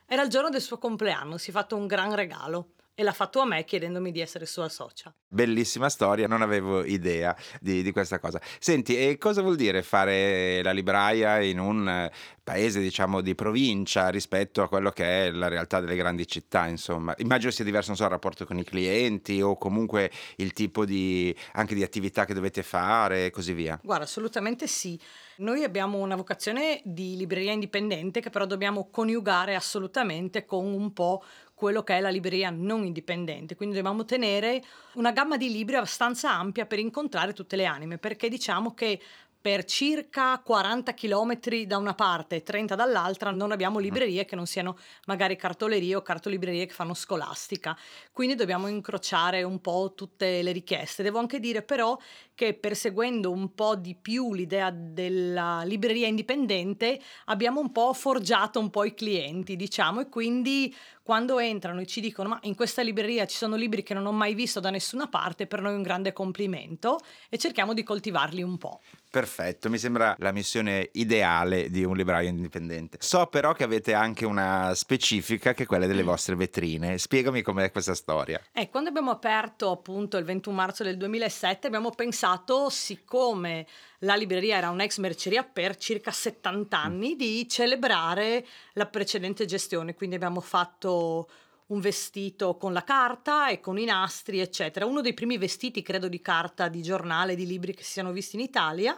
era 0.06 0.24
il 0.24 0.30
giorno 0.30 0.50
del 0.50 0.60
suo 0.60 0.78
compleanno 0.78 1.38
si 1.38 1.52
è 1.52 1.54
fatto 1.54 1.78
un 1.78 1.88
gran 1.88 2.14
regalo 2.14 2.74
e 2.98 3.04
l'ha 3.04 3.12
fatto 3.12 3.42
a 3.42 3.46
me 3.46 3.66
chiedendomi 3.66 4.10
di 4.12 4.22
essere 4.22 4.46
sua 4.46 4.70
socia. 4.70 5.14
Bellissima 5.28 5.90
storia, 5.90 6.28
non 6.28 6.42
avevo 6.42 6.86
idea 6.86 7.36
di, 7.60 7.84
di, 7.84 7.92
questa 7.92 8.20
cosa. 8.20 8.40
Senti, 8.58 8.98
e 8.98 9.18
cosa 9.18 9.42
vuol 9.42 9.58
dire 9.58 9.84
fare 9.84 10.64
la 10.64 10.72
libraia 10.72 11.42
in 11.42 11.60
un 11.60 11.90
eh, 11.90 12.12
paese, 12.42 12.80
diciamo, 12.80 13.20
di 13.20 13.36
provincia 13.36 14.08
rispetto 14.08 14.64
a 14.64 14.70
quello 14.70 14.92
che 14.92 15.26
è 15.26 15.32
la 15.32 15.50
realtà 15.50 15.82
delle 15.82 15.98
grandi 15.98 16.26
città, 16.26 16.68
insomma? 16.68 17.14
Immagino 17.18 17.52
sia 17.52 17.66
diverso, 17.66 17.90
non 17.90 17.98
so, 17.98 18.06
il 18.06 18.12
rapporto 18.12 18.46
con 18.46 18.58
i 18.58 18.64
clienti 18.64 19.42
o 19.42 19.58
comunque 19.58 20.10
il 20.38 20.54
tipo 20.54 20.86
di, 20.86 21.36
anche 21.54 21.76
di 21.76 21.84
attività 21.84 22.24
che 22.24 22.34
dovete 22.34 22.64
fare 22.64 23.26
e 23.26 23.30
così 23.30 23.52
via. 23.52 23.78
Guarda, 23.84 24.06
assolutamente 24.06 24.68
sì. 24.68 24.98
Noi 25.38 25.66
abbiamo 25.66 25.98
una 25.98 26.16
vocazione 26.16 26.80
di 26.86 27.18
libreria 27.18 27.52
indipendente 27.52 28.22
che 28.22 28.30
però 28.30 28.46
dobbiamo 28.46 28.88
coniugare 28.90 29.54
assolutamente 29.54 30.46
con 30.46 30.66
un 30.66 30.94
po' 30.94 31.26
quello 31.56 31.84
che 31.84 31.98
è 31.98 32.02
la 32.02 32.10
libreria 32.10 32.50
non 32.52 32.84
indipendente, 32.84 33.56
quindi 33.56 33.76
dobbiamo 33.76 34.04
tenere 34.04 34.62
una 34.96 35.12
gamma 35.12 35.38
di 35.38 35.50
libri 35.50 35.78
abbastanza 35.78 36.32
ampia 36.32 36.66
per 36.66 36.80
incontrare 36.80 37.34
tutte 37.34 37.56
le 37.56 37.66
anime, 37.66 37.98
perché 37.98 38.28
diciamo 38.30 38.74
che 38.74 39.00
per 39.46 39.64
circa 39.66 40.42
40 40.44 40.96
km 40.96 41.38
da 41.68 41.78
una 41.78 41.94
parte 41.94 42.38
e 42.38 42.42
30 42.42 42.74
dall'altra 42.74 43.30
non 43.30 43.52
abbiamo 43.52 43.78
librerie 43.78 44.26
che 44.26 44.36
non 44.36 44.48
siano 44.48 44.76
magari 45.06 45.36
cartolerie 45.36 45.94
o 45.94 46.02
cartolibrerie 46.02 46.66
che 46.66 46.74
fanno 46.74 46.96
scolastica. 46.96 47.78
Quindi 48.12 48.34
dobbiamo 48.34 48.66
incrociare 48.66 49.44
un 49.44 49.62
po' 49.62 49.94
tutte 49.96 50.42
le 50.42 50.52
richieste. 50.52 51.04
Devo 51.04 51.20
anche 51.20 51.40
dire 51.40 51.62
però 51.62 51.96
che 52.34 52.56
perseguendo 52.56 53.30
un 53.30 53.54
po' 53.54 53.76
di 53.76 53.94
più 53.94 54.34
l'idea 54.34 54.72
della 54.72 55.62
libreria 55.64 56.08
indipendente 56.08 57.00
abbiamo 57.26 57.60
un 57.60 57.72
po' 57.72 57.94
forgiato 57.94 58.60
un 58.60 58.72
po' 58.72 58.84
i 58.84 58.96
clienti, 58.96 59.56
diciamo, 59.56 60.02
e 60.02 60.10
quindi 60.10 60.76
quando 61.04 61.38
entrano 61.38 61.82
e 61.82 61.86
ci 61.86 62.02
dicono 62.02 62.30
ma 62.30 62.40
in 62.42 62.56
questa 62.56 62.82
libreria 62.82 63.28
ci 63.28 63.38
sono 63.38 63.56
libri 63.56 63.84
che 63.84 63.94
non 63.94 64.08
ho 64.08 64.12
mai 64.12 64.34
visto 64.34 64.60
da 64.60 64.72
nessuna 64.72 65.08
parte, 65.08 65.46
per 65.46 65.62
noi 65.62 65.74
è 65.74 65.76
un 65.76 65.84
grande 65.84 66.14
complimento 66.14 67.00
e 67.30 67.38
cerchiamo 67.38 67.76
di 67.76 67.84
coltivarli 67.84 68.42
un 68.42 68.58
po'. 68.58 68.82
Perfetto, 69.16 69.70
mi 69.70 69.78
sembra 69.78 70.14
la 70.20 70.34
missione 70.34 70.90
ideale 70.92 71.70
di 71.70 71.86
un 71.86 71.96
libraio 71.96 72.28
indipendente. 72.28 72.98
So 73.00 73.28
però 73.28 73.54
che 73.54 73.64
avete 73.64 73.94
anche 73.94 74.26
una 74.26 74.74
specifica 74.76 75.54
che 75.54 75.64
è 75.64 75.66
quella 75.66 75.86
delle 75.86 76.04
mm. 76.04 76.06
vostre 76.06 76.36
vetrine. 76.36 76.98
Spiegami 76.98 77.42
com'è 77.42 77.72
questa 77.72 77.96
storia. 77.96 78.42
Eh, 78.52 78.70
quando 78.70 78.90
abbiamo 78.90 79.12
aperto 79.12 79.72
appunto 79.72 80.18
il 80.18 80.26
21 80.26 80.54
marzo 80.54 80.84
del 80.84 80.98
2007 80.98 81.68
abbiamo 81.68 81.92
pensato, 81.92 82.70
siccome 82.70 83.66
la 84.00 84.16
libreria 84.16 84.58
era 84.58 84.70
un'ex 84.70 84.98
merceria 84.98 85.46
per 85.46 85.78
circa 85.78 86.12
70 86.12 86.78
anni, 86.78 87.14
mm. 87.14 87.18
di 87.18 87.48
celebrare 87.48 88.46
la 88.74 88.86
precedente 88.86 89.46
gestione. 89.46 89.94
Quindi 89.94 90.18
abbiamo 90.18 90.42
fatto 90.42 91.30
un 91.68 91.80
vestito 91.80 92.58
con 92.58 92.74
la 92.74 92.84
carta 92.84 93.50
e 93.50 93.60
con 93.60 93.78
i 93.78 93.86
nastri, 93.86 94.40
eccetera. 94.40 94.86
Uno 94.86 95.02
dei 95.02 95.14
primi 95.14 95.38
vestiti, 95.38 95.82
credo, 95.82 96.08
di 96.08 96.22
carta, 96.22 96.68
di 96.68 96.82
giornale, 96.82 97.36
di 97.36 97.46
libri 97.46 97.74
che 97.74 97.84
si 97.84 97.94
siano 97.94 98.12
visti 98.12 98.36
in 98.36 98.42
Italia. 98.42 98.98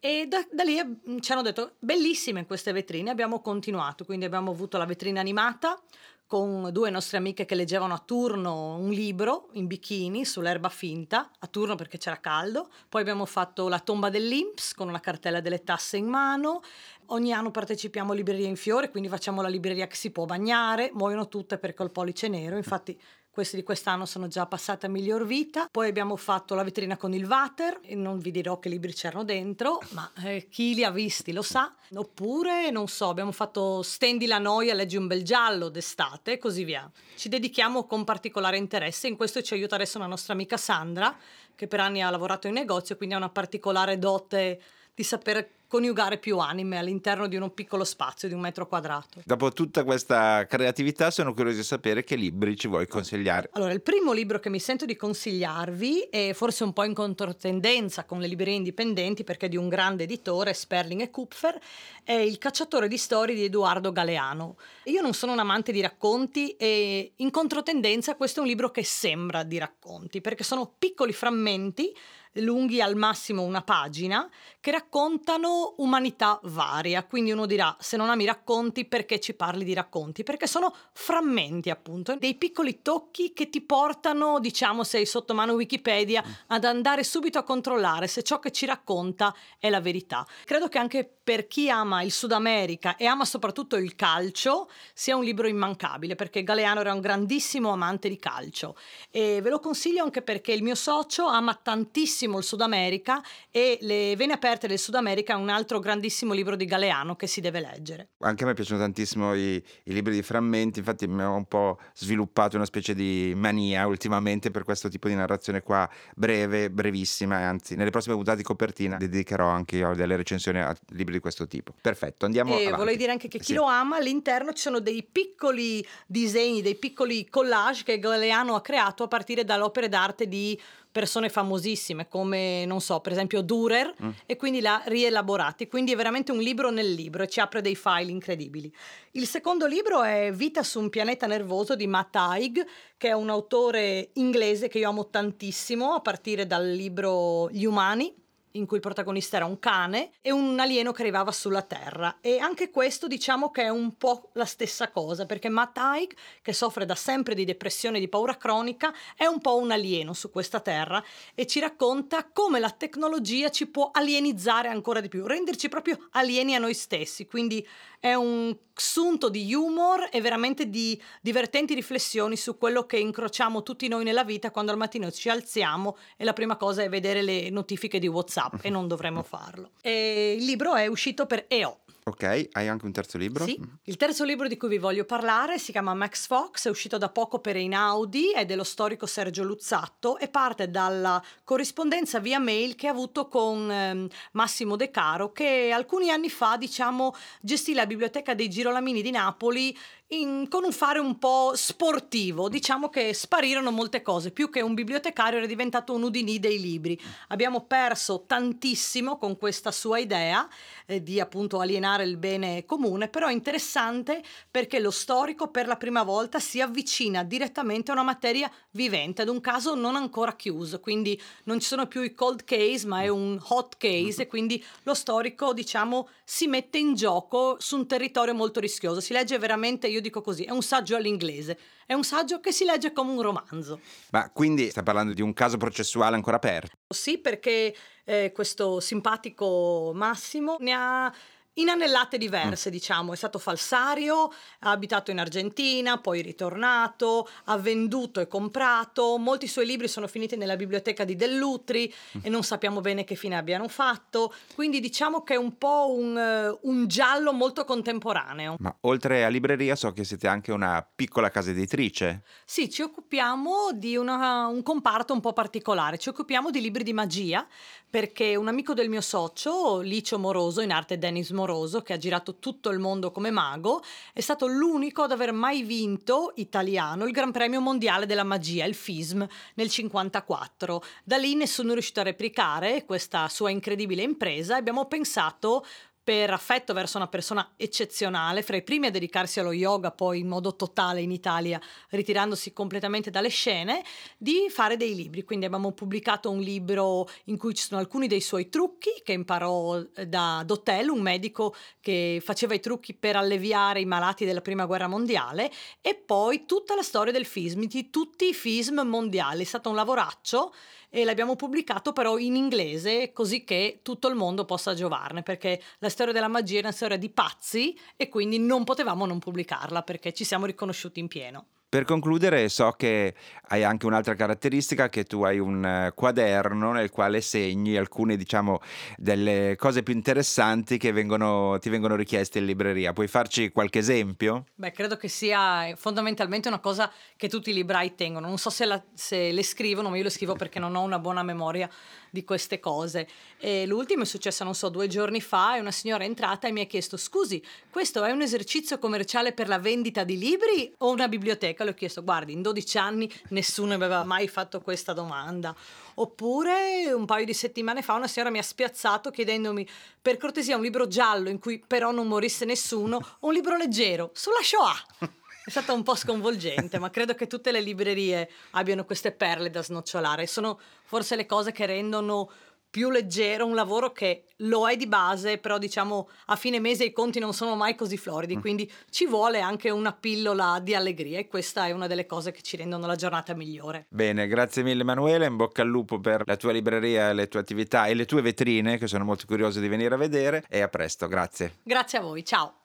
E 0.00 0.26
da, 0.28 0.46
da, 0.50 0.62
lì 0.62 0.80
mm, 0.82 1.18
ci 1.18 1.32
hanno 1.32 1.42
detto 1.42 1.72
bellissime 1.80 2.46
queste 2.46 2.72
vetrine, 2.72 3.10
abbiamo 3.10 3.40
continuato, 3.40 4.04
quindi 4.04 4.24
abbiamo 4.24 4.52
avuto 4.52 4.78
la 4.78 4.86
vetrina 4.86 5.20
animata 5.20 5.80
con 6.28 6.68
due 6.72 6.90
nostre 6.90 7.16
amiche 7.16 7.46
che 7.46 7.54
leggevano 7.54 7.94
a 7.94 8.02
turno 8.04 8.76
un 8.76 8.90
libro 8.90 9.48
in 9.52 9.66
bikini 9.66 10.26
sull'erba 10.26 10.68
finta, 10.68 11.30
a 11.38 11.46
turno 11.46 11.74
perché 11.74 11.96
c'era 11.96 12.20
caldo. 12.20 12.68
Poi 12.86 13.00
abbiamo 13.00 13.24
fatto 13.24 13.66
la 13.66 13.80
tomba 13.80 14.10
dell'Inps 14.10 14.74
con 14.74 14.88
una 14.88 15.00
cartella 15.00 15.40
delle 15.40 15.64
tasse 15.64 15.96
in 15.96 16.06
mano. 16.06 16.60
Ogni 17.06 17.32
anno 17.32 17.50
partecipiamo 17.50 18.12
a 18.12 18.14
Libreria 18.14 18.46
in 18.46 18.56
Fiore, 18.56 18.90
quindi 18.90 19.08
facciamo 19.08 19.40
la 19.40 19.48
libreria 19.48 19.86
che 19.86 19.96
si 19.96 20.10
può 20.10 20.26
bagnare, 20.26 20.90
muoiono 20.92 21.28
tutte 21.28 21.56
perché 21.56 21.80
ho 21.80 21.86
il 21.86 21.92
pollice 21.92 22.28
nero, 22.28 22.58
infatti 22.58 23.00
questi 23.38 23.54
di 23.54 23.62
quest'anno 23.62 24.04
sono 24.04 24.26
già 24.26 24.46
passati 24.46 24.86
a 24.86 24.88
miglior 24.88 25.24
vita. 25.24 25.68
Poi 25.70 25.88
abbiamo 25.88 26.16
fatto 26.16 26.56
la 26.56 26.64
vetrina 26.64 26.96
con 26.96 27.14
il 27.14 27.24
water, 27.24 27.78
non 27.90 28.18
vi 28.18 28.32
dirò 28.32 28.58
che 28.58 28.68
libri 28.68 28.92
c'erano 28.92 29.22
dentro, 29.22 29.80
ma 29.90 30.10
eh, 30.24 30.48
chi 30.50 30.74
li 30.74 30.82
ha 30.82 30.90
visti 30.90 31.32
lo 31.32 31.42
sa. 31.42 31.72
Oppure, 31.94 32.72
non 32.72 32.88
so, 32.88 33.08
abbiamo 33.08 33.30
fatto 33.30 33.80
Stendi 33.82 34.26
la 34.26 34.38
noia, 34.38 34.74
leggi 34.74 34.96
un 34.96 35.06
bel 35.06 35.22
giallo 35.22 35.68
d'estate 35.68 36.32
e 36.32 36.38
così 36.38 36.64
via. 36.64 36.90
Ci 37.14 37.28
dedichiamo 37.28 37.86
con 37.86 38.02
particolare 38.02 38.56
interesse, 38.56 39.06
in 39.06 39.14
questo 39.14 39.40
ci 39.40 39.54
aiuta 39.54 39.76
adesso 39.76 39.98
una 39.98 40.08
nostra 40.08 40.32
amica 40.32 40.56
Sandra, 40.56 41.16
che 41.54 41.68
per 41.68 41.78
anni 41.78 42.02
ha 42.02 42.10
lavorato 42.10 42.48
in 42.48 42.54
negozio, 42.54 42.96
quindi 42.96 43.14
ha 43.14 43.18
una 43.18 43.30
particolare 43.30 44.00
dote 44.00 44.60
di 44.92 45.04
saper 45.04 45.48
coniugare 45.68 46.16
più 46.16 46.38
anime 46.38 46.78
all'interno 46.78 47.28
di 47.28 47.36
uno 47.36 47.50
piccolo 47.50 47.84
spazio 47.84 48.26
di 48.26 48.34
un 48.34 48.40
metro 48.40 48.66
quadrato. 48.66 49.20
Dopo 49.24 49.52
tutta 49.52 49.84
questa 49.84 50.46
creatività 50.46 51.10
sono 51.10 51.34
curioso 51.34 51.58
di 51.58 51.62
sapere 51.62 52.02
che 52.02 52.16
libri 52.16 52.56
ci 52.56 52.68
vuoi 52.68 52.88
consigliare. 52.88 53.50
Allora, 53.52 53.72
il 53.72 53.82
primo 53.82 54.12
libro 54.12 54.40
che 54.40 54.48
mi 54.48 54.58
sento 54.58 54.86
di 54.86 54.96
consigliarvi 54.96 56.08
è 56.10 56.32
forse 56.32 56.64
un 56.64 56.72
po' 56.72 56.84
in 56.84 56.94
controtendenza 56.94 58.04
con 58.04 58.18
le 58.18 58.26
librerie 58.26 58.54
indipendenti 58.54 59.24
perché 59.24 59.46
è 59.46 59.48
di 59.50 59.56
un 59.56 59.68
grande 59.68 60.04
editore, 60.04 60.54
Sperling 60.54 61.02
e 61.02 61.10
Kupfer, 61.10 61.60
è 62.02 62.12
Il 62.12 62.38
cacciatore 62.38 62.88
di 62.88 62.96
storie 62.96 63.34
di 63.34 63.44
Edoardo 63.44 63.92
Galeano. 63.92 64.56
Io 64.84 65.02
non 65.02 65.12
sono 65.12 65.32
un 65.32 65.38
amante 65.38 65.70
di 65.70 65.82
racconti 65.82 66.52
e 66.52 67.12
in 67.16 67.30
controtendenza 67.30 68.16
questo 68.16 68.40
è 68.40 68.42
un 68.42 68.48
libro 68.48 68.70
che 68.70 68.84
sembra 68.84 69.42
di 69.42 69.58
racconti 69.58 70.22
perché 70.22 70.44
sono 70.44 70.72
piccoli 70.78 71.12
frammenti 71.12 71.94
lunghi 72.40 72.80
al 72.80 72.96
massimo 72.96 73.42
una 73.42 73.62
pagina, 73.62 74.28
che 74.60 74.70
raccontano 74.70 75.74
umanità 75.78 76.38
varia. 76.44 77.04
Quindi 77.04 77.32
uno 77.32 77.46
dirà, 77.46 77.76
se 77.80 77.96
non 77.96 78.10
ami 78.10 78.24
racconti, 78.24 78.84
perché 78.84 79.20
ci 79.20 79.34
parli 79.34 79.64
di 79.64 79.74
racconti? 79.74 80.22
Perché 80.22 80.46
sono 80.46 80.74
frammenti, 80.92 81.70
appunto, 81.70 82.16
dei 82.16 82.34
piccoli 82.34 82.82
tocchi 82.82 83.32
che 83.32 83.48
ti 83.48 83.60
portano, 83.60 84.40
diciamo, 84.40 84.84
sei 84.84 85.06
sotto 85.06 85.34
mano 85.34 85.54
Wikipedia, 85.54 86.22
ad 86.48 86.64
andare 86.64 87.04
subito 87.04 87.38
a 87.38 87.44
controllare 87.44 88.06
se 88.06 88.22
ciò 88.22 88.38
che 88.38 88.50
ci 88.50 88.66
racconta 88.66 89.34
è 89.58 89.70
la 89.70 89.80
verità. 89.80 90.26
Credo 90.44 90.68
che 90.68 90.78
anche 90.78 91.10
per 91.22 91.46
chi 91.46 91.70
ama 91.70 92.02
il 92.02 92.12
Sud 92.12 92.32
America 92.32 92.96
e 92.96 93.06
ama 93.06 93.24
soprattutto 93.24 93.76
il 93.76 93.94
calcio, 93.94 94.68
sia 94.92 95.16
un 95.16 95.24
libro 95.24 95.46
immancabile, 95.46 96.14
perché 96.14 96.42
Galeano 96.42 96.80
era 96.80 96.92
un 96.92 97.00
grandissimo 97.00 97.70
amante 97.70 98.08
di 98.08 98.18
calcio. 98.18 98.76
E 99.10 99.40
ve 99.40 99.50
lo 99.50 99.60
consiglio 99.60 100.02
anche 100.02 100.22
perché 100.22 100.52
il 100.52 100.62
mio 100.62 100.74
socio 100.74 101.26
ama 101.26 101.54
tantissimo 101.54 102.27
il 102.36 102.44
Sud 102.44 102.60
America 102.60 103.22
e 103.50 103.78
Le 103.80 104.14
vene 104.16 104.34
aperte 104.34 104.66
del 104.66 104.78
Sud 104.78 104.94
America 104.94 105.32
è 105.32 105.36
un 105.36 105.48
altro 105.48 105.78
grandissimo 105.78 106.34
libro 106.34 106.56
di 106.56 106.66
Galeano 106.66 107.16
che 107.16 107.26
si 107.26 107.40
deve 107.40 107.60
leggere. 107.60 108.10
Anche 108.18 108.44
a 108.44 108.46
me 108.46 108.54
piacciono 108.54 108.80
tantissimo 108.80 109.34
i, 109.34 109.54
i 109.84 109.92
libri 109.92 110.12
di 110.12 110.22
frammenti, 110.22 110.80
infatti 110.80 111.06
mi 111.06 111.22
ho 111.22 111.34
un 111.34 111.46
po' 111.46 111.78
sviluppato 111.94 112.56
una 112.56 112.66
specie 112.66 112.94
di 112.94 113.32
mania 113.34 113.86
ultimamente 113.86 114.50
per 114.50 114.64
questo 114.64 114.88
tipo 114.88 115.08
di 115.08 115.14
narrazione 115.14 115.62
qua, 115.62 115.88
breve, 116.14 116.70
brevissima, 116.70 117.36
anzi 117.36 117.76
nelle 117.76 117.90
prossime 117.90 118.14
puntate 118.16 118.38
di 118.38 118.42
copertina 118.42 118.96
dedicherò 118.96 119.46
anche 119.46 119.76
io 119.76 119.94
delle 119.94 120.16
recensioni 120.16 120.60
a 120.60 120.76
libri 120.90 121.14
di 121.14 121.20
questo 121.20 121.46
tipo. 121.46 121.72
Perfetto, 121.80 122.26
andiamo 122.26 122.52
e 122.52 122.66
avanti. 122.66 122.76
Vorrei 122.76 122.96
dire 122.96 123.12
anche 123.12 123.28
che 123.28 123.38
chi 123.38 123.44
sì. 123.44 123.54
lo 123.54 123.64
ama, 123.64 123.96
all'interno 123.96 124.52
ci 124.52 124.62
sono 124.62 124.80
dei 124.80 125.06
piccoli 125.10 125.86
disegni, 126.06 126.62
dei 126.62 126.76
piccoli 126.76 127.28
collage 127.28 127.84
che 127.84 127.98
Galeano 127.98 128.54
ha 128.54 128.60
creato 128.60 129.04
a 129.04 129.08
partire 129.08 129.44
dalle 129.44 129.62
opere 129.62 129.88
d'arte 129.88 130.26
di 130.26 130.58
persone 130.90 131.28
famosissime 131.28 132.08
come, 132.08 132.64
non 132.66 132.80
so, 132.80 133.00
per 133.00 133.12
esempio 133.12 133.42
Durer 133.42 133.94
mm. 134.02 134.10
e 134.26 134.36
quindi 134.36 134.60
l'ha 134.60 134.82
rielaborati. 134.86 135.68
Quindi 135.68 135.92
è 135.92 135.96
veramente 135.96 136.32
un 136.32 136.38
libro 136.38 136.70
nel 136.70 136.92
libro 136.92 137.22
e 137.22 137.28
ci 137.28 137.40
apre 137.40 137.60
dei 137.60 137.76
file 137.76 138.10
incredibili. 138.10 138.72
Il 139.12 139.26
secondo 139.26 139.66
libro 139.66 140.02
è 140.02 140.32
Vita 140.32 140.62
su 140.62 140.80
un 140.80 140.90
pianeta 140.90 141.26
nervoso 141.26 141.76
di 141.76 141.86
Matt 141.86 142.16
Haig, 142.16 142.66
che 142.96 143.08
è 143.08 143.12
un 143.12 143.30
autore 143.30 144.10
inglese 144.14 144.68
che 144.68 144.78
io 144.78 144.88
amo 144.88 145.08
tantissimo, 145.08 145.92
a 145.92 146.00
partire 146.00 146.46
dal 146.46 146.68
libro 146.68 147.48
Gli 147.50 147.64
umani 147.64 148.26
in 148.52 148.66
cui 148.66 148.76
il 148.76 148.82
protagonista 148.82 149.36
era 149.36 149.46
un 149.46 149.58
cane 149.58 150.10
e 150.20 150.30
un 150.30 150.58
alieno 150.58 150.92
che 150.92 151.02
arrivava 151.02 151.32
sulla 151.32 151.62
Terra. 151.62 152.18
E 152.20 152.38
anche 152.38 152.70
questo 152.70 153.06
diciamo 153.06 153.50
che 153.50 153.62
è 153.62 153.68
un 153.68 153.96
po' 153.96 154.30
la 154.34 154.44
stessa 154.44 154.90
cosa, 154.90 155.26
perché 155.26 155.48
Matt 155.48 155.78
Haig, 155.78 156.14
che 156.42 156.52
soffre 156.52 156.86
da 156.86 156.94
sempre 156.94 157.34
di 157.34 157.44
depressione 157.44 157.98
e 157.98 158.00
di 158.00 158.08
paura 158.08 158.36
cronica, 158.36 158.92
è 159.16 159.26
un 159.26 159.40
po' 159.40 159.56
un 159.58 159.70
alieno 159.70 160.12
su 160.12 160.30
questa 160.30 160.60
Terra 160.60 161.02
e 161.34 161.46
ci 161.46 161.60
racconta 161.60 162.28
come 162.32 162.58
la 162.60 162.70
tecnologia 162.70 163.50
ci 163.50 163.66
può 163.66 163.90
alienizzare 163.92 164.68
ancora 164.68 165.00
di 165.00 165.08
più, 165.08 165.26
renderci 165.26 165.68
proprio 165.68 166.08
alieni 166.12 166.54
a 166.54 166.58
noi 166.58 166.74
stessi. 166.74 167.26
Quindi 167.26 167.66
è 168.00 168.14
un 168.14 168.56
sunto 168.74 169.28
di 169.28 169.52
humor 169.52 170.08
e 170.12 170.20
veramente 170.20 170.70
di 170.70 171.00
divertenti 171.20 171.74
riflessioni 171.74 172.36
su 172.36 172.56
quello 172.56 172.86
che 172.86 172.98
incrociamo 172.98 173.62
tutti 173.62 173.88
noi 173.88 174.04
nella 174.04 174.24
vita 174.24 174.50
quando 174.50 174.70
al 174.70 174.78
mattino 174.78 175.10
ci 175.10 175.28
alziamo 175.28 175.96
e 176.16 176.24
la 176.24 176.32
prima 176.32 176.56
cosa 176.56 176.82
è 176.82 176.88
vedere 176.88 177.22
le 177.22 177.50
notifiche 177.50 177.98
di 177.98 178.06
WhatsApp 178.06 178.64
e 178.64 178.70
non 178.70 178.86
dovremmo 178.86 179.22
farlo. 179.22 179.72
E 179.80 180.36
il 180.38 180.44
libro 180.44 180.74
è 180.74 180.86
uscito 180.86 181.26
per 181.26 181.46
EO. 181.48 181.80
Ok, 182.08 182.48
hai 182.52 182.68
anche 182.68 182.86
un 182.86 182.92
terzo 182.92 183.18
libro? 183.18 183.44
Sì, 183.44 183.60
il 183.84 183.96
terzo 183.96 184.24
libro 184.24 184.48
di 184.48 184.56
cui 184.56 184.68
vi 184.68 184.78
voglio 184.78 185.04
parlare 185.04 185.58
si 185.58 185.72
chiama 185.72 185.92
Max 185.92 186.26
Fox, 186.26 186.66
è 186.66 186.70
uscito 186.70 186.96
da 186.96 187.10
poco 187.10 187.38
per 187.38 187.56
Einaudi, 187.56 188.32
è 188.32 188.46
dello 188.46 188.64
storico 188.64 189.04
Sergio 189.04 189.42
Luzzatto 189.42 190.16
e 190.16 190.28
parte 190.28 190.70
dalla 190.70 191.22
corrispondenza 191.44 192.18
via 192.18 192.38
mail 192.38 192.76
che 192.76 192.86
ha 192.86 192.92
avuto 192.92 193.28
con 193.28 193.70
eh, 193.70 194.08
Massimo 194.32 194.76
De 194.76 194.90
Caro 194.90 195.32
che 195.32 195.70
alcuni 195.70 196.08
anni 196.08 196.30
fa, 196.30 196.56
diciamo, 196.56 197.14
gestì 197.42 197.74
la 197.74 197.84
biblioteca 197.84 198.32
dei 198.32 198.48
Girolamini 198.48 199.02
di 199.02 199.10
Napoli 199.10 199.76
in, 200.08 200.46
con 200.48 200.64
un 200.64 200.72
fare 200.72 200.98
un 200.98 201.18
po' 201.18 201.52
sportivo. 201.54 202.48
Diciamo 202.48 202.88
che 202.88 203.12
sparirono 203.12 203.70
molte 203.70 204.02
cose, 204.02 204.30
più 204.30 204.48
che 204.48 204.60
un 204.60 204.74
bibliotecario 204.74 205.38
era 205.38 205.46
diventato 205.46 205.92
un 205.92 206.02
Udinì 206.02 206.38
dei 206.38 206.60
libri. 206.60 206.98
Abbiamo 207.28 207.64
perso 207.64 208.24
tantissimo 208.26 209.18
con 209.18 209.36
questa 209.36 209.70
sua 209.70 209.98
idea 209.98 210.48
eh, 210.86 211.02
di 211.02 211.20
appunto 211.20 211.60
alienare 211.60 212.04
il 212.04 212.16
bene 212.16 212.64
comune, 212.64 213.08
però 213.08 213.26
è 213.26 213.32
interessante 213.32 214.22
perché 214.50 214.78
lo 214.80 214.90
storico 214.90 215.48
per 215.48 215.66
la 215.66 215.76
prima 215.76 216.02
volta 216.02 216.38
si 216.38 216.60
avvicina 216.60 217.22
direttamente 217.22 217.90
a 217.90 217.94
una 217.94 218.02
materia 218.02 218.50
vivente, 218.70 219.22
ad 219.22 219.28
un 219.28 219.40
caso 219.40 219.74
non 219.74 219.96
ancora 219.96 220.36
chiuso, 220.36 220.80
quindi 220.80 221.20
non 221.44 221.60
ci 221.60 221.66
sono 221.66 221.86
più 221.86 222.02
i 222.02 222.14
cold 222.14 222.44
case, 222.44 222.86
ma 222.86 223.02
è 223.02 223.08
un 223.08 223.38
hot 223.48 223.76
case 223.76 224.22
e 224.22 224.26
quindi 224.26 224.64
lo 224.84 224.94
storico, 224.94 225.52
diciamo, 225.52 226.08
si 226.24 226.46
mette 226.46 226.78
in 226.78 226.94
gioco 226.94 227.56
su 227.58 227.76
un 227.76 227.86
territorio 227.86 228.34
molto 228.34 228.60
rischioso. 228.60 229.00
Si 229.00 229.12
legge 229.12 229.38
veramente, 229.38 229.88
io 229.88 229.97
io 229.98 230.00
dico 230.02 230.22
così, 230.22 230.44
è 230.44 230.50
un 230.50 230.62
saggio 230.62 230.96
all'inglese, 230.96 231.58
è 231.86 231.92
un 231.92 232.04
saggio 232.04 232.40
che 232.40 232.52
si 232.52 232.64
legge 232.64 232.92
come 232.92 233.12
un 233.12 233.20
romanzo. 233.20 233.80
Ma 234.10 234.30
quindi 234.30 234.70
sta 234.70 234.82
parlando 234.82 235.12
di 235.12 235.22
un 235.22 235.32
caso 235.34 235.56
processuale 235.56 236.16
ancora 236.16 236.36
aperto? 236.36 236.76
Sì, 236.88 237.18
perché 237.18 237.74
eh, 238.04 238.32
questo 238.32 238.80
simpatico 238.80 239.92
Massimo 239.94 240.56
ne 240.60 240.72
ha 240.72 241.12
inanellate 241.60 242.18
diverse, 242.18 242.68
mm. 242.68 242.72
diciamo. 242.72 243.12
È 243.12 243.16
stato 243.16 243.38
falsario, 243.38 244.32
ha 244.60 244.70
abitato 244.70 245.10
in 245.10 245.18
Argentina, 245.18 245.98
poi 245.98 246.22
ritornato, 246.22 247.28
ha 247.44 247.56
venduto 247.58 248.20
e 248.20 248.26
comprato. 248.26 249.16
Molti 249.18 249.46
suoi 249.46 249.66
libri 249.66 249.88
sono 249.88 250.06
finiti 250.06 250.36
nella 250.36 250.56
biblioteca 250.56 251.04
di 251.04 251.16
Dell'Utri 251.16 251.92
mm. 252.16 252.20
e 252.22 252.28
non 252.28 252.42
sappiamo 252.42 252.80
bene 252.80 253.04
che 253.04 253.14
fine 253.14 253.36
abbiano 253.36 253.68
fatto. 253.68 254.34
Quindi 254.54 254.80
diciamo 254.80 255.22
che 255.22 255.34
è 255.34 255.38
un 255.38 255.56
po' 255.56 255.94
un, 255.96 256.16
uh, 256.16 256.68
un 256.68 256.86
giallo 256.86 257.32
molto 257.32 257.64
contemporaneo. 257.64 258.56
Ma 258.58 258.74
oltre 258.82 259.24
a 259.24 259.28
libreria 259.28 259.76
so 259.76 259.92
che 259.92 260.04
siete 260.04 260.26
anche 260.28 260.52
una 260.52 260.86
piccola 260.94 261.30
casa 261.30 261.50
editrice. 261.50 262.22
Sì, 262.44 262.70
ci 262.70 262.82
occupiamo 262.82 263.72
di 263.74 263.96
una, 263.96 264.46
un 264.46 264.62
comparto 264.62 265.12
un 265.12 265.20
po' 265.20 265.32
particolare. 265.32 265.98
Ci 265.98 266.08
occupiamo 266.08 266.50
di 266.50 266.60
libri 266.60 266.82
di 266.82 266.92
magia 266.92 267.46
perché 267.90 268.36
un 268.36 268.48
amico 268.48 268.74
del 268.74 268.88
mio 268.88 269.00
socio, 269.00 269.80
Licio 269.80 270.18
Moroso, 270.18 270.60
in 270.60 270.72
arte 270.72 270.98
Dennis 270.98 271.30
Moroso, 271.30 271.80
che 271.80 271.94
ha 271.94 271.96
girato 271.96 272.36
tutto 272.38 272.68
il 272.68 272.78
mondo 272.78 273.10
come 273.10 273.30
mago, 273.30 273.82
è 274.12 274.20
stato 274.20 274.46
l'unico 274.46 275.02
ad 275.02 275.12
aver 275.12 275.32
mai 275.32 275.62
vinto 275.62 276.32
italiano 276.36 277.06
il 277.06 277.12
Gran 277.12 277.32
Premio 277.32 277.60
Mondiale 277.60 278.04
della 278.04 278.24
Magia, 278.24 278.66
il 278.66 278.74
FISM, 278.74 279.18
nel 279.18 279.28
1954. 279.54 280.82
Da 281.02 281.16
lì 281.16 281.34
nessuno 281.34 281.70
è 281.70 281.72
riuscito 281.72 282.00
a 282.00 282.04
replicare 282.04 282.84
questa 282.84 283.28
sua 283.28 283.50
incredibile 283.50 284.02
impresa 284.02 284.54
e 284.54 284.58
abbiamo 284.58 284.84
pensato 284.84 285.64
per 286.08 286.30
affetto 286.30 286.72
verso 286.72 286.96
una 286.96 287.06
persona 287.06 287.52
eccezionale, 287.58 288.40
fra 288.40 288.56
i 288.56 288.62
primi 288.62 288.86
a 288.86 288.90
dedicarsi 288.90 289.40
allo 289.40 289.52
yoga, 289.52 289.90
poi 289.90 290.20
in 290.20 290.26
modo 290.26 290.56
totale 290.56 291.02
in 291.02 291.10
Italia, 291.10 291.60
ritirandosi 291.90 292.54
completamente 292.54 293.10
dalle 293.10 293.28
scene, 293.28 293.84
di 294.16 294.46
fare 294.48 294.78
dei 294.78 294.94
libri. 294.94 295.22
Quindi 295.22 295.44
abbiamo 295.44 295.72
pubblicato 295.72 296.30
un 296.30 296.40
libro 296.40 297.06
in 297.24 297.36
cui 297.36 297.52
ci 297.52 297.62
sono 297.62 297.78
alcuni 297.78 298.06
dei 298.06 298.22
suoi 298.22 298.48
trucchi 298.48 299.02
che 299.04 299.12
imparò 299.12 299.80
eh, 299.80 300.06
da 300.06 300.42
Dotel, 300.46 300.88
un 300.88 301.02
medico 301.02 301.54
che 301.78 302.22
faceva 302.24 302.54
i 302.54 302.60
trucchi 302.60 302.94
per 302.94 303.16
alleviare 303.16 303.82
i 303.82 303.84
malati 303.84 304.24
della 304.24 304.40
Prima 304.40 304.64
Guerra 304.64 304.88
Mondiale, 304.88 305.52
e 305.82 305.94
poi 305.94 306.46
tutta 306.46 306.74
la 306.74 306.80
storia 306.82 307.12
del 307.12 307.26
FISM, 307.26 307.64
di 307.64 307.90
tutti 307.90 308.28
i 308.28 308.32
FISM 308.32 308.80
mondiali. 308.80 309.42
È 309.42 309.46
stato 309.46 309.68
un 309.68 309.74
lavoraccio 309.74 310.54
e 310.90 311.04
l'abbiamo 311.04 311.36
pubblicato 311.36 311.92
però 311.92 312.16
in 312.18 312.36
inglese 312.36 313.12
così 313.12 313.44
che 313.44 313.80
tutto 313.82 314.08
il 314.08 314.14
mondo 314.14 314.44
possa 314.44 314.74
giovarne 314.74 315.22
perché 315.22 315.60
la 315.78 315.88
storia 315.88 316.12
della 316.12 316.28
magia 316.28 316.58
è 316.58 316.62
una 316.62 316.72
storia 316.72 316.96
di 316.96 317.10
pazzi 317.10 317.78
e 317.96 318.08
quindi 318.08 318.38
non 318.38 318.64
potevamo 318.64 319.06
non 319.06 319.18
pubblicarla 319.18 319.82
perché 319.82 320.12
ci 320.12 320.24
siamo 320.24 320.46
riconosciuti 320.46 321.00
in 321.00 321.08
pieno. 321.08 321.46
Per 321.70 321.84
concludere, 321.84 322.48
so 322.48 322.70
che 322.70 323.12
hai 323.48 323.62
anche 323.62 323.84
un'altra 323.84 324.14
caratteristica, 324.14 324.88
che 324.88 325.04
tu 325.04 325.24
hai 325.24 325.38
un 325.38 325.62
eh, 325.62 325.92
quaderno 325.94 326.72
nel 326.72 326.88
quale 326.88 327.20
segni 327.20 327.76
alcune, 327.76 328.16
diciamo, 328.16 328.60
delle 328.96 329.54
cose 329.58 329.82
più 329.82 329.92
interessanti 329.92 330.78
che 330.78 330.92
vengono, 330.92 331.58
ti 331.60 331.68
vengono 331.68 331.94
richieste 331.94 332.38
in 332.38 332.46
libreria. 332.46 332.94
Puoi 332.94 333.06
farci 333.06 333.50
qualche 333.50 333.80
esempio? 333.80 334.46
Beh, 334.54 334.72
credo 334.72 334.96
che 334.96 335.08
sia 335.08 335.70
fondamentalmente 335.76 336.48
una 336.48 336.58
cosa 336.58 336.90
che 337.18 337.28
tutti 337.28 337.50
i 337.50 337.52
librai 337.52 337.94
tengono. 337.94 338.28
Non 338.28 338.38
so 338.38 338.48
se, 338.48 338.64
la, 338.64 338.82
se 338.94 339.30
le 339.30 339.42
scrivono, 339.42 339.90
ma 339.90 339.98
io 339.98 340.04
le 340.04 340.10
scrivo 340.10 340.36
perché 340.36 340.58
non 340.58 340.74
ho 340.74 340.80
una 340.80 340.98
buona 340.98 341.22
memoria 341.22 341.68
di 342.10 342.24
queste 342.24 342.60
cose. 342.60 343.08
E 343.38 343.66
l'ultimo 343.66 344.02
è 344.02 344.06
successo, 344.06 344.44
non 344.44 344.54
so, 344.54 344.68
due 344.68 344.86
giorni 344.86 345.20
fa 345.20 345.56
e 345.56 345.60
una 345.60 345.70
signora 345.70 346.04
è 346.04 346.06
entrata 346.06 346.48
e 346.48 346.52
mi 346.52 346.60
ha 346.60 346.66
chiesto, 346.66 346.96
scusi, 346.96 347.42
questo 347.70 348.04
è 348.04 348.10
un 348.10 348.22
esercizio 348.22 348.78
commerciale 348.78 349.32
per 349.32 349.48
la 349.48 349.58
vendita 349.58 350.04
di 350.04 350.18
libri 350.18 350.72
o 350.78 350.90
una 350.90 351.08
biblioteca? 351.08 351.64
Le 351.64 351.70
ho 351.70 351.74
chiesto, 351.74 352.02
guardi, 352.02 352.32
in 352.32 352.42
12 352.42 352.78
anni 352.78 353.12
nessuno 353.28 353.74
aveva 353.74 354.04
mai 354.04 354.28
fatto 354.28 354.60
questa 354.60 354.92
domanda. 354.92 355.54
Oppure 355.94 356.92
un 356.92 357.06
paio 357.06 357.24
di 357.24 357.34
settimane 357.34 357.82
fa 357.82 357.94
una 357.94 358.06
signora 358.06 358.30
mi 358.30 358.38
ha 358.38 358.42
spiazzato 358.42 359.10
chiedendomi 359.10 359.66
per 360.00 360.16
cortesia 360.16 360.56
un 360.56 360.62
libro 360.62 360.86
giallo 360.86 361.28
in 361.28 361.38
cui 361.38 361.62
però 361.64 361.90
non 361.90 362.06
morisse 362.06 362.44
nessuno 362.44 363.00
un 363.20 363.32
libro 363.32 363.56
leggero 363.56 364.10
sulla 364.14 364.42
Shoah. 364.42 365.17
È 365.48 365.50
stato 365.50 365.72
un 365.72 365.82
po' 365.82 365.94
sconvolgente, 365.94 366.78
ma 366.78 366.90
credo 366.90 367.14
che 367.14 367.26
tutte 367.26 367.52
le 367.52 367.62
librerie 367.62 368.28
abbiano 368.50 368.84
queste 368.84 369.12
perle 369.12 369.48
da 369.48 369.62
snocciolare. 369.62 370.26
Sono 370.26 370.60
forse 370.84 371.16
le 371.16 371.24
cose 371.24 371.52
che 371.52 371.64
rendono 371.64 372.30
più 372.68 372.90
leggero 372.90 373.46
un 373.46 373.54
lavoro 373.54 373.90
che 373.90 374.24
lo 374.40 374.68
è 374.68 374.76
di 374.76 374.86
base, 374.86 375.38
però 375.38 375.56
diciamo 375.56 376.10
a 376.26 376.36
fine 376.36 376.60
mese 376.60 376.84
i 376.84 376.92
conti 376.92 377.18
non 377.18 377.32
sono 377.32 377.56
mai 377.56 377.76
così 377.76 377.96
floridi, 377.96 378.36
mm. 378.36 378.40
quindi 378.40 378.70
ci 378.90 379.06
vuole 379.06 379.40
anche 379.40 379.70
una 379.70 379.94
pillola 379.94 380.60
di 380.62 380.74
allegria 380.74 381.18
e 381.18 381.28
questa 381.28 381.64
è 381.64 381.70
una 381.70 381.86
delle 381.86 382.04
cose 382.04 382.30
che 382.30 382.42
ci 382.42 382.58
rendono 382.58 382.86
la 382.86 382.94
giornata 382.94 383.32
migliore. 383.32 383.86
Bene, 383.88 384.26
grazie 384.26 384.62
mille 384.62 384.82
Emanuele, 384.82 385.24
in 385.24 385.36
bocca 385.36 385.62
al 385.62 385.68
lupo 385.68 385.98
per 385.98 386.24
la 386.26 386.36
tua 386.36 386.52
libreria, 386.52 387.14
le 387.14 387.26
tue 387.28 387.40
attività 387.40 387.86
e 387.86 387.94
le 387.94 388.04
tue 388.04 388.20
vetrine 388.20 388.76
che 388.76 388.86
sono 388.86 389.04
molto 389.04 389.24
curioso 389.26 389.60
di 389.60 389.68
venire 389.68 389.94
a 389.94 389.98
vedere 389.98 390.44
e 390.46 390.60
a 390.60 390.68
presto, 390.68 391.08
grazie. 391.08 391.54
Grazie 391.62 391.96
a 391.96 392.02
voi, 392.02 392.22
ciao. 392.22 392.64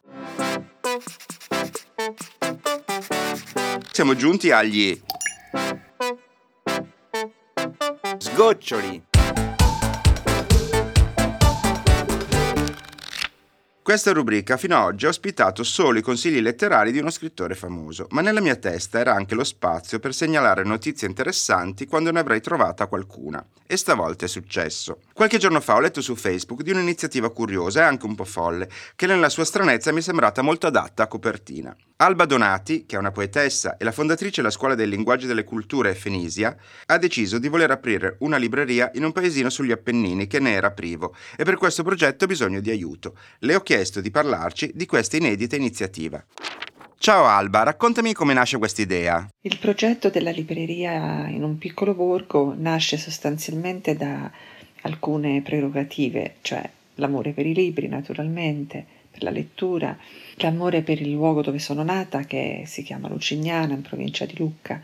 Siamo 3.96 4.16
giunti 4.16 4.50
agli 4.50 5.00
sgoccioli. 8.18 9.13
Questa 13.84 14.14
rubrica 14.14 14.56
fino 14.56 14.78
ad 14.78 14.86
oggi 14.86 15.08
ha 15.08 15.10
ospitato 15.10 15.62
solo 15.62 16.00
i 16.00 16.02
consigli 16.02 16.40
letterari 16.40 16.94
di 16.94 17.00
uno 17.00 17.10
scrittore 17.10 17.54
famoso, 17.54 18.08
ma 18.12 18.22
nella 18.22 18.40
mia 18.40 18.56
testa 18.56 18.98
era 18.98 19.14
anche 19.14 19.36
lo 19.36 19.44
spazio 19.44 20.00
per 20.00 20.14
segnalare 20.14 20.64
notizie 20.64 21.06
interessanti 21.06 21.86
quando 21.86 22.10
ne 22.10 22.20
avrei 22.20 22.40
trovata 22.40 22.88
qualcuna. 22.88 23.46
E 23.68 23.76
stavolta 23.76 24.24
è 24.24 24.30
successo. 24.30 25.00
Qualche 25.12 25.38
giorno 25.38 25.60
fa 25.60 25.76
ho 25.76 25.80
letto 25.82 26.00
su 26.00 26.16
Facebook 26.16 26.62
di 26.62 26.72
un'iniziativa 26.72 27.30
curiosa 27.32 27.82
e 27.82 27.84
anche 27.84 28.06
un 28.06 28.16
po' 28.16 28.24
folle, 28.24 28.70
che 28.96 29.06
nella 29.06 29.28
sua 29.28 29.44
stranezza 29.44 29.92
mi 29.92 30.00
è 30.00 30.02
sembrata 30.02 30.42
molto 30.42 30.68
adatta 30.68 31.04
a 31.04 31.08
copertina. 31.08 31.76
Alba 31.98 32.26
Donati, 32.26 32.86
che 32.86 32.96
è 32.96 33.00
una 33.00 33.12
poetessa 33.12 33.76
e 33.78 33.84
la 33.84 33.92
fondatrice 33.92 34.42
della 34.42 34.52
Scuola 34.52 34.76
dei 34.76 34.88
Linguaggi 34.88 35.26
delle 35.26 35.44
Culture 35.44 35.94
Fenisia, 35.94 36.56
ha 36.86 36.98
deciso 36.98 37.38
di 37.38 37.48
voler 37.48 37.72
aprire 37.72 38.16
una 38.20 38.38
libreria 38.38 38.92
in 38.96 39.04
un 39.04 39.12
paesino 39.12 39.50
sugli 39.50 39.72
Appennini 39.72 40.28
che 40.28 40.40
ne 40.40 40.54
era 40.54 40.72
privo 40.72 41.16
e 41.36 41.44
per 41.44 41.56
questo 41.56 41.84
progetto 41.84 42.26
ha 42.26 42.28
bisogno 42.28 42.60
di 42.60 42.70
aiuto. 42.70 43.18
Le 43.40 43.56
ho 43.56 43.60
chiesto 43.62 43.73
di 43.74 44.12
parlarci 44.12 44.72
di 44.76 44.86
questa 44.86 45.18
inedita 45.18 45.56
iniziativa. 45.56 46.24
Ciao 47.00 47.26
Alba, 47.26 47.64
raccontami 47.64 48.14
come 48.14 48.36
nasce 48.36 48.60
questa 48.60 48.84
idea. 48.84 49.28
Il 49.42 49.58
progetto 49.58 50.12
della 50.12 50.30
libreria 50.30 51.28
in 51.28 51.42
un 51.42 51.58
piccolo 51.58 51.96
borgo 51.96 52.54
nasce 52.56 52.98
sostanzialmente 52.98 53.96
da 53.96 54.32
alcune 54.84 55.42
prerogative, 55.42 56.36
cioè 56.42 56.70
l'amore 56.96 57.32
per 57.32 57.48
i 57.48 57.56
libri 57.56 57.88
naturalmente, 57.88 58.86
per 59.10 59.24
la 59.24 59.32
lettura, 59.32 59.98
l'amore 60.36 60.84
per 60.84 61.02
il 61.02 61.10
luogo 61.10 61.42
dove 61.42 61.58
sono 61.58 61.82
nata, 61.82 62.26
che 62.26 62.66
si 62.68 62.84
chiama 62.84 63.10
Lucignana, 63.10 63.74
in 63.74 63.82
provincia 63.82 64.26
di 64.26 64.38
Lucca, 64.38 64.80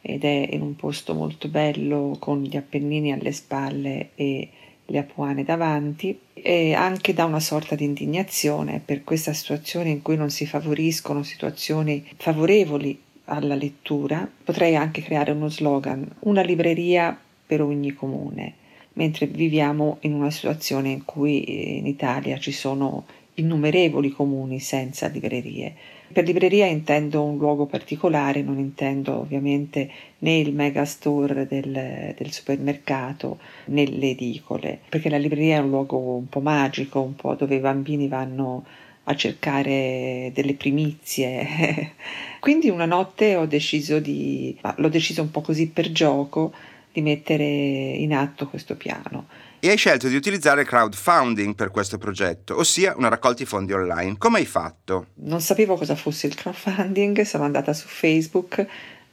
ed 0.00 0.24
è 0.24 0.48
in 0.50 0.62
un 0.62 0.76
posto 0.76 1.12
molto 1.12 1.48
bello 1.48 2.16
con 2.18 2.42
gli 2.42 2.56
Appennini 2.56 3.12
alle 3.12 3.32
spalle 3.32 4.12
e 4.14 4.48
le 4.90 4.98
apuane 4.98 5.44
davanti 5.44 6.18
e 6.34 6.74
anche 6.74 7.14
da 7.14 7.24
una 7.24 7.40
sorta 7.40 7.74
di 7.74 7.84
indignazione 7.84 8.82
per 8.84 9.04
questa 9.04 9.32
situazione 9.32 9.90
in 9.90 10.02
cui 10.02 10.16
non 10.16 10.30
si 10.30 10.46
favoriscono 10.46 11.22
situazioni 11.22 12.06
favorevoli 12.16 13.00
alla 13.26 13.54
lettura, 13.54 14.28
potrei 14.44 14.74
anche 14.74 15.02
creare 15.02 15.30
uno 15.30 15.48
slogan, 15.48 16.06
una 16.20 16.42
libreria 16.42 17.16
per 17.46 17.62
ogni 17.62 17.94
comune, 17.94 18.54
mentre 18.94 19.26
viviamo 19.26 19.98
in 20.00 20.14
una 20.14 20.30
situazione 20.30 20.90
in 20.90 21.04
cui 21.04 21.78
in 21.78 21.86
Italia 21.86 22.38
ci 22.38 22.52
sono 22.52 23.06
innumerevoli 23.34 24.10
comuni 24.10 24.58
senza 24.58 25.06
librerie. 25.06 25.74
Per 26.12 26.24
libreria 26.24 26.66
intendo 26.66 27.22
un 27.22 27.36
luogo 27.36 27.66
particolare, 27.66 28.42
non 28.42 28.58
intendo 28.58 29.20
ovviamente 29.20 29.88
né 30.18 30.38
il 30.38 30.52
megastore 30.52 31.46
del, 31.46 32.14
del 32.16 32.32
supermercato 32.32 33.38
né 33.66 33.86
le 33.86 34.10
edicole, 34.10 34.80
perché 34.88 35.08
la 35.08 35.18
libreria 35.18 35.58
è 35.58 35.60
un 35.60 35.70
luogo 35.70 35.98
un 35.98 36.28
po' 36.28 36.40
magico, 36.40 37.00
un 37.00 37.14
po' 37.14 37.36
dove 37.36 37.54
i 37.54 37.60
bambini 37.60 38.08
vanno 38.08 38.64
a 39.04 39.14
cercare 39.14 40.32
delle 40.34 40.54
primizie. 40.54 41.92
Quindi 42.40 42.68
una 42.70 42.86
notte 42.86 43.36
ho 43.36 43.46
deciso 43.46 44.00
di, 44.00 44.58
l'ho 44.76 44.88
deciso 44.88 45.22
un 45.22 45.30
po' 45.30 45.42
così 45.42 45.68
per 45.68 45.92
gioco, 45.92 46.52
di 46.90 47.02
mettere 47.02 47.44
in 47.44 48.12
atto 48.12 48.48
questo 48.48 48.74
piano 48.74 49.26
e 49.60 49.68
hai 49.68 49.76
scelto 49.76 50.08
di 50.08 50.16
utilizzare 50.16 50.64
crowdfunding 50.64 51.54
per 51.54 51.70
questo 51.70 51.98
progetto, 51.98 52.56
ossia 52.56 52.94
una 52.96 53.08
raccolta 53.08 53.42
di 53.42 53.44
fondi 53.44 53.72
online. 53.72 54.16
Come 54.16 54.38
hai 54.38 54.46
fatto? 54.46 55.08
Non 55.16 55.42
sapevo 55.42 55.76
cosa 55.76 55.94
fosse 55.94 56.26
il 56.26 56.34
crowdfunding, 56.34 57.20
sono 57.22 57.44
andata 57.44 57.74
su 57.74 57.86
Facebook, 57.86 58.66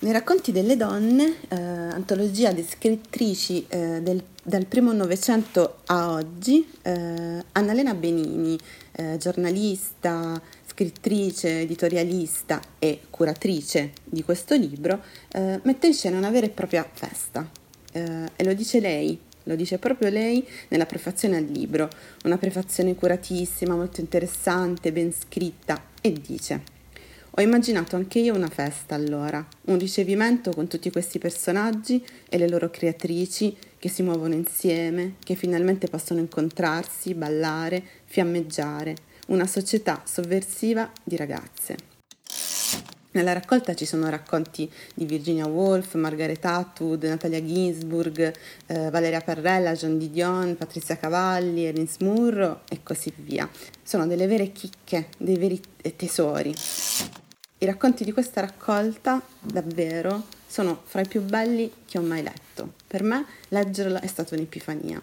Nei 0.08 0.16
racconti 0.16 0.54
delle 0.54 0.78
donne, 0.78 1.36
eh, 1.50 1.56
antologia 1.58 2.54
di 2.54 2.64
scrittrici 2.64 3.66
eh, 3.68 4.00
del, 4.02 4.24
dal 4.42 4.66
primo 4.66 4.94
Novecento 4.94 5.80
a 5.88 6.12
oggi, 6.12 6.66
eh, 6.82 7.44
Annalena 7.52 7.94
Benini, 7.94 8.58
eh, 8.94 9.18
giornalista, 9.18 10.42
scrittrice, 10.66 11.60
editorialista 11.60 12.62
e 12.80 13.02
curatrice 13.10 13.92
di 14.06 14.24
questo 14.24 14.56
libro, 14.56 15.04
eh, 15.34 15.60
mette 15.64 15.88
in 15.88 15.94
scena 15.94 16.18
una 16.18 16.30
vera 16.30 16.46
e 16.46 16.52
propria 16.52 16.90
festa. 16.90 17.46
Eh, 17.92 18.32
e 18.34 18.44
lo 18.46 18.54
dice 18.54 18.80
lei, 18.80 19.20
lo 19.44 19.56
dice 19.56 19.78
proprio 19.78 20.10
lei 20.10 20.48
nella 20.70 20.86
prefazione 20.86 21.36
al 21.36 21.46
libro, 21.48 21.90
una 22.24 22.38
prefazione 22.38 22.96
curatissima, 22.96 23.76
molto 23.76 24.00
interessante, 24.00 24.94
ben 24.94 25.12
scritta, 25.12 25.84
e 26.00 26.14
dice 26.14 26.76
ho 27.40 27.42
immaginato 27.42 27.96
anche 27.96 28.18
io 28.18 28.34
una 28.34 28.50
festa 28.50 28.96
allora, 28.96 29.46
un 29.66 29.78
ricevimento 29.78 30.52
con 30.54 30.68
tutti 30.68 30.90
questi 30.90 31.20
personaggi 31.20 32.04
e 32.28 32.40
le 32.40 32.50
loro 32.50 32.72
creatrici 32.72 33.56
che 33.78 33.90
si 33.90 34.02
muovono 34.02 34.34
insieme, 34.34 35.18
che 35.24 35.36
finalmente 35.36 35.88
possono 35.88 36.20
incontrarsi, 36.20 37.14
ballare, 37.14 37.84
fiammeggiare, 38.06 38.96
una 39.28 39.46
società 39.46 40.02
sovversiva 40.04 40.92
di 41.04 41.16
ragazze. 41.16 41.76
Nella 43.12 43.34
raccolta 43.34 43.76
ci 43.76 43.86
sono 43.86 44.10
racconti 44.10 44.68
di 44.96 45.06
Virginia 45.06 45.46
Woolf, 45.46 45.94
Margaret 45.94 46.44
Atwood, 46.44 47.04
Natalia 47.04 47.44
Ginsburg, 47.44 48.34
eh, 48.66 48.90
Valeria 48.90 49.22
Parrella, 49.22 49.74
John 49.74 50.00
Didion, 50.00 50.56
Patrizia 50.58 50.98
Cavalli, 50.98 51.66
Erin 51.66 51.88
Smurro 51.88 52.62
e 52.68 52.82
così 52.82 53.14
via. 53.16 53.48
Sono 53.84 54.08
delle 54.08 54.26
vere 54.26 54.52
chicche, 54.52 55.10
dei 55.20 55.38
veri 55.38 55.62
tesori. 55.96 56.54
I 57.60 57.66
racconti 57.66 58.04
di 58.04 58.12
questa 58.12 58.42
raccolta, 58.42 59.20
davvero, 59.42 60.26
sono 60.46 60.84
fra 60.86 61.02
i 61.02 61.08
più 61.08 61.24
belli 61.24 61.72
che 61.88 61.98
ho 61.98 62.04
mai 62.04 62.22
letto. 62.22 62.74
Per 62.86 63.02
me 63.02 63.26
leggerla 63.48 64.00
è 64.00 64.06
stata 64.06 64.36
un'epifania. 64.36 65.02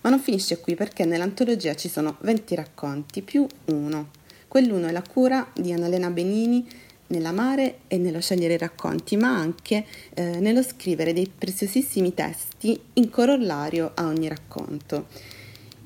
Ma 0.00 0.08
non 0.08 0.18
finisce 0.18 0.58
qui 0.58 0.74
perché 0.74 1.04
nell'antologia 1.04 1.74
ci 1.74 1.90
sono 1.90 2.16
20 2.20 2.54
racconti 2.54 3.20
più 3.20 3.46
uno. 3.66 4.08
Quell'uno 4.48 4.86
è 4.86 4.90
la 4.90 5.02
cura 5.02 5.46
di 5.52 5.70
Annalena 5.70 6.08
Benini 6.08 6.66
nell'amare 7.08 7.80
e 7.88 7.98
nello 7.98 8.22
scegliere 8.22 8.54
i 8.54 8.58
racconti, 8.58 9.18
ma 9.18 9.28
anche 9.28 9.84
eh, 10.14 10.40
nello 10.40 10.62
scrivere 10.62 11.12
dei 11.12 11.28
preziosissimi 11.28 12.14
testi 12.14 12.80
in 12.94 13.10
corollario 13.10 13.92
a 13.94 14.06
ogni 14.06 14.28
racconto. 14.28 15.08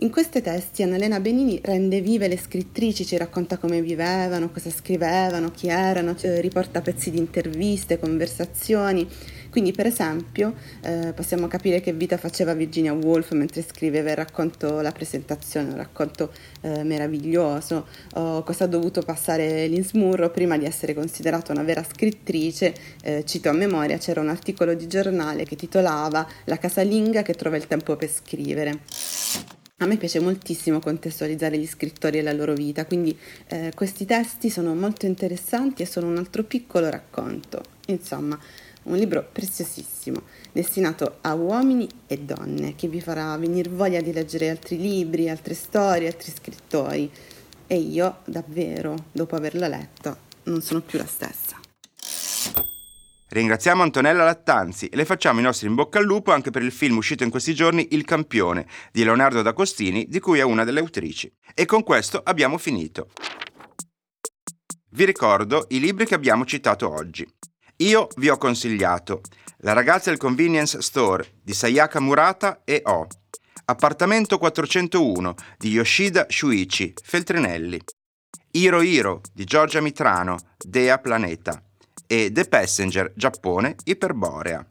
In 0.01 0.11
questi 0.11 0.43
testi 0.43 0.83
Annalena 0.83 1.21
Benini 1.21 1.59
rende 1.63 2.03
vive 2.03 2.29
le 2.29 2.37
scrittrici, 2.37 3.07
ci 3.07 3.17
racconta 3.17 3.57
come 3.57 3.81
vivevano, 3.81 4.51
cosa 4.51 4.69
scrivevano, 4.69 5.51
chi 5.51 5.69
erano, 5.69 6.15
riporta 6.21 6.83
pezzi 6.83 7.11
di 7.11 7.17
interviste, 7.17 7.99
conversazioni. 7.99 9.09
Quindi 9.49 9.73
per 9.73 9.87
esempio 9.87 10.53
eh, 10.83 11.15
possiamo 11.15 11.47
capire 11.47 11.81
che 11.81 11.95
vita 11.95 12.19
faceva 12.19 12.53
Virginia 12.53 12.93
Woolf 12.93 13.33
mentre 13.33 13.63
scriveva 13.63 14.11
il 14.11 14.17
racconto 14.17 14.83
La 14.83 14.93
presentazione, 14.93 15.71
un 15.71 15.77
racconto 15.77 16.31
eh, 16.61 16.83
meraviglioso, 16.83 17.87
o 18.17 18.43
cosa 18.43 18.65
ha 18.65 18.69
dovuto 18.69 19.01
passare 19.01 19.67
l'Insmurro 19.67 20.29
prima 20.29 20.59
di 20.59 20.67
essere 20.67 20.93
considerata 20.93 21.53
una 21.53 21.63
vera 21.63 21.83
scrittrice. 21.83 22.75
Eh, 23.03 23.25
cito 23.25 23.49
a 23.49 23.53
memoria, 23.53 23.97
c'era 23.97 24.21
un 24.21 24.29
articolo 24.29 24.75
di 24.75 24.89
giornale 24.89 25.45
che 25.45 25.57
titolava 25.57 26.29
La 26.45 26.59
casalinga 26.59 27.23
che 27.23 27.33
trova 27.33 27.57
il 27.57 27.67
tempo 27.67 27.97
per 27.97 28.11
scrivere. 28.11 29.65
A 29.79 29.85
me 29.85 29.99
piace 29.99 30.21
moltissimo 30.21 30.81
contestualizzare 30.81 31.59
gli 31.59 31.67
scrittori 31.67 32.17
e 32.17 32.23
la 32.23 32.33
loro 32.33 32.55
vita, 32.55 32.87
quindi 32.87 33.15
eh, 33.49 33.73
questi 33.75 34.07
testi 34.07 34.49
sono 34.49 34.75
molto 34.75 35.05
interessanti 35.05 35.83
e 35.83 35.87
sono 35.87 36.07
un 36.07 36.17
altro 36.17 36.45
piccolo 36.45 36.89
racconto. 36.89 37.61
Insomma, 37.89 38.41
un 38.85 38.97
libro 38.97 39.29
preziosissimo, 39.31 40.23
destinato 40.51 41.19
a 41.21 41.35
uomini 41.35 41.87
e 42.07 42.17
donne, 42.17 42.75
che 42.75 42.89
vi 42.89 43.03
farà 43.03 43.37
venire 43.37 43.69
voglia 43.69 44.01
di 44.01 44.15
leggere 44.15 44.49
altri 44.49 44.79
libri, 44.79 45.29
altre 45.29 45.53
storie, 45.53 46.07
altri 46.07 46.33
scrittori. 46.33 47.11
E 47.67 47.77
io, 47.77 48.21
davvero, 48.25 48.95
dopo 49.13 49.37
averlo 49.37 49.69
letto, 49.69 50.17
non 50.45 50.63
sono 50.63 50.81
più 50.81 50.97
la 50.97 51.05
stessa. 51.05 51.66
Ringraziamo 53.29 53.83
Antonella 53.83 54.23
Lattanzi 54.23 54.87
e 54.87 54.95
le 54.95 55.05
facciamo 55.05 55.41
i 55.41 55.43
nostri 55.43 55.67
in 55.67 55.75
bocca 55.75 55.99
al 55.99 56.05
lupo 56.05 56.31
anche 56.31 56.51
per 56.51 56.63
il 56.63 56.71
film 56.71 56.97
uscito 56.97 57.25
in 57.25 57.31
questi 57.31 57.55
giorni 57.55 57.89
Il 57.91 58.05
Campione 58.05 58.69
di 58.93 59.03
Leonardo 59.03 59.43
D'Agostini, 59.43 60.07
di 60.07 60.21
cui 60.21 60.39
è 60.39 60.43
una 60.43 60.63
delle 60.63 60.79
autrici. 60.79 61.33
E 61.53 61.65
con 61.65 61.83
questo 61.83 62.21
abbiamo 62.23 62.57
finito. 62.57 63.11
Vi 64.91 65.05
ricordo 65.05 65.67
i 65.71 65.81
libri 65.81 66.07
che 66.07 66.15
abbiamo 66.15 66.45
citato 66.45 66.89
oggi. 66.89 67.27
Io 67.79 68.07
vi 68.17 68.29
ho 68.29 68.39
consigliato 68.39 69.23
La 69.59 69.73
ragazza 69.73 70.11
del 70.11 70.21
convenience 70.21 70.81
store 70.81 71.33
di 71.43 71.53
Sayaka 71.53 71.99
Murata 71.99 72.63
e 72.63 72.83
O. 72.85 73.09
Appartamento 73.65 74.39
401 74.39 75.35
di 75.59 75.71
Yoshida 75.71 76.27
Shuichi, 76.29 76.95
Feltrinelli. 77.03 77.81
Hiro 78.53 78.83
Hiro 78.83 79.21
di 79.35 79.45
Giorgia 79.45 79.81
Mitrano, 79.81 80.39
Dea 80.57 80.99
Planeta 80.99 81.61
e 82.07 82.31
The 82.33 82.45
Passenger 82.45 83.13
Giappone 83.15 83.77
Iperborea. 83.85 84.65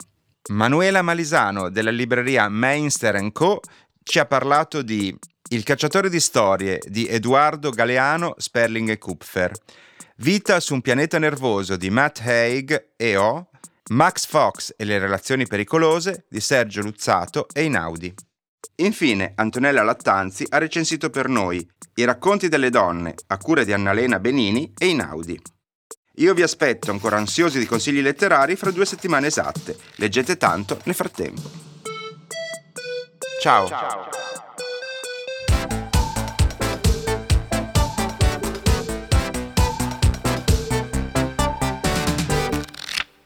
Manuela 0.48 1.02
Malisano 1.02 1.70
della 1.70 1.90
libreria 1.90 2.48
Mainster 2.48 3.32
Co. 3.32 3.60
ci 4.02 4.18
ha 4.18 4.26
parlato 4.26 4.82
di 4.82 5.16
Il 5.48 5.64
cacciatore 5.64 6.08
di 6.08 6.20
storie 6.20 6.80
di 6.86 7.06
Edoardo 7.06 7.70
Galeano, 7.70 8.34
Sperling 8.36 8.90
e 8.90 8.98
Kupfer. 8.98 9.52
Vita 10.18 10.60
su 10.60 10.74
un 10.74 10.80
pianeta 10.80 11.18
nervoso 11.18 11.76
di 11.76 11.90
Matt 11.90 12.20
Haig 12.20 12.92
e 12.96 13.16
O, 13.16 13.50
Max 13.90 14.26
Fox 14.26 14.74
e 14.76 14.84
le 14.84 14.98
relazioni 14.98 15.46
pericolose 15.46 16.26
di 16.28 16.40
Sergio 16.40 16.82
Luzzato 16.82 17.46
e 17.52 17.64
Inaudi. 17.64 18.14
Infine, 18.76 19.32
Antonella 19.36 19.82
Lattanzi 19.82 20.44
ha 20.48 20.58
recensito 20.58 21.10
per 21.10 21.28
noi 21.28 21.66
I 21.94 22.04
racconti 22.04 22.48
delle 22.48 22.70
donne 22.70 23.14
a 23.28 23.38
cura 23.38 23.64
di 23.64 23.72
Annalena 23.72 24.18
Benini 24.18 24.72
e 24.76 24.88
Inaudi. 24.88 25.40
Io 26.18 26.32
vi 26.32 26.40
aspetto 26.40 26.90
ancora 26.90 27.18
ansiosi 27.18 27.58
di 27.58 27.66
consigli 27.66 28.00
letterari 28.00 28.56
fra 28.56 28.70
due 28.70 28.86
settimane 28.86 29.26
esatte. 29.26 29.76
Leggete 29.96 30.38
tanto 30.38 30.80
nel 30.84 30.94
frattempo. 30.94 31.42
Ciao. 33.40 33.66
Ciao. 33.66 34.08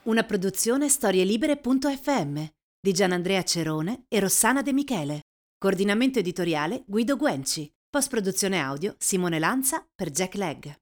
Una 0.03 0.25
produzione 0.25 0.89
storielibere.fm 0.89 2.43
di 2.81 2.93
Gianandrea 2.93 3.45
Cerone 3.45 4.07
e 4.09 4.19
Rossana 4.19 4.63
De 4.63 4.73
Michele. 4.73 5.21
Coordinamento 5.57 6.19
editoriale 6.19 6.83
Guido 6.87 7.17
Guenci. 7.17 7.71
Post 7.89 8.09
produzione 8.09 8.59
audio 8.59 8.97
Simone 8.99 9.39
Lanza 9.39 9.87
per 9.95 10.11
Jack 10.11 10.35
Legg. 10.35 10.73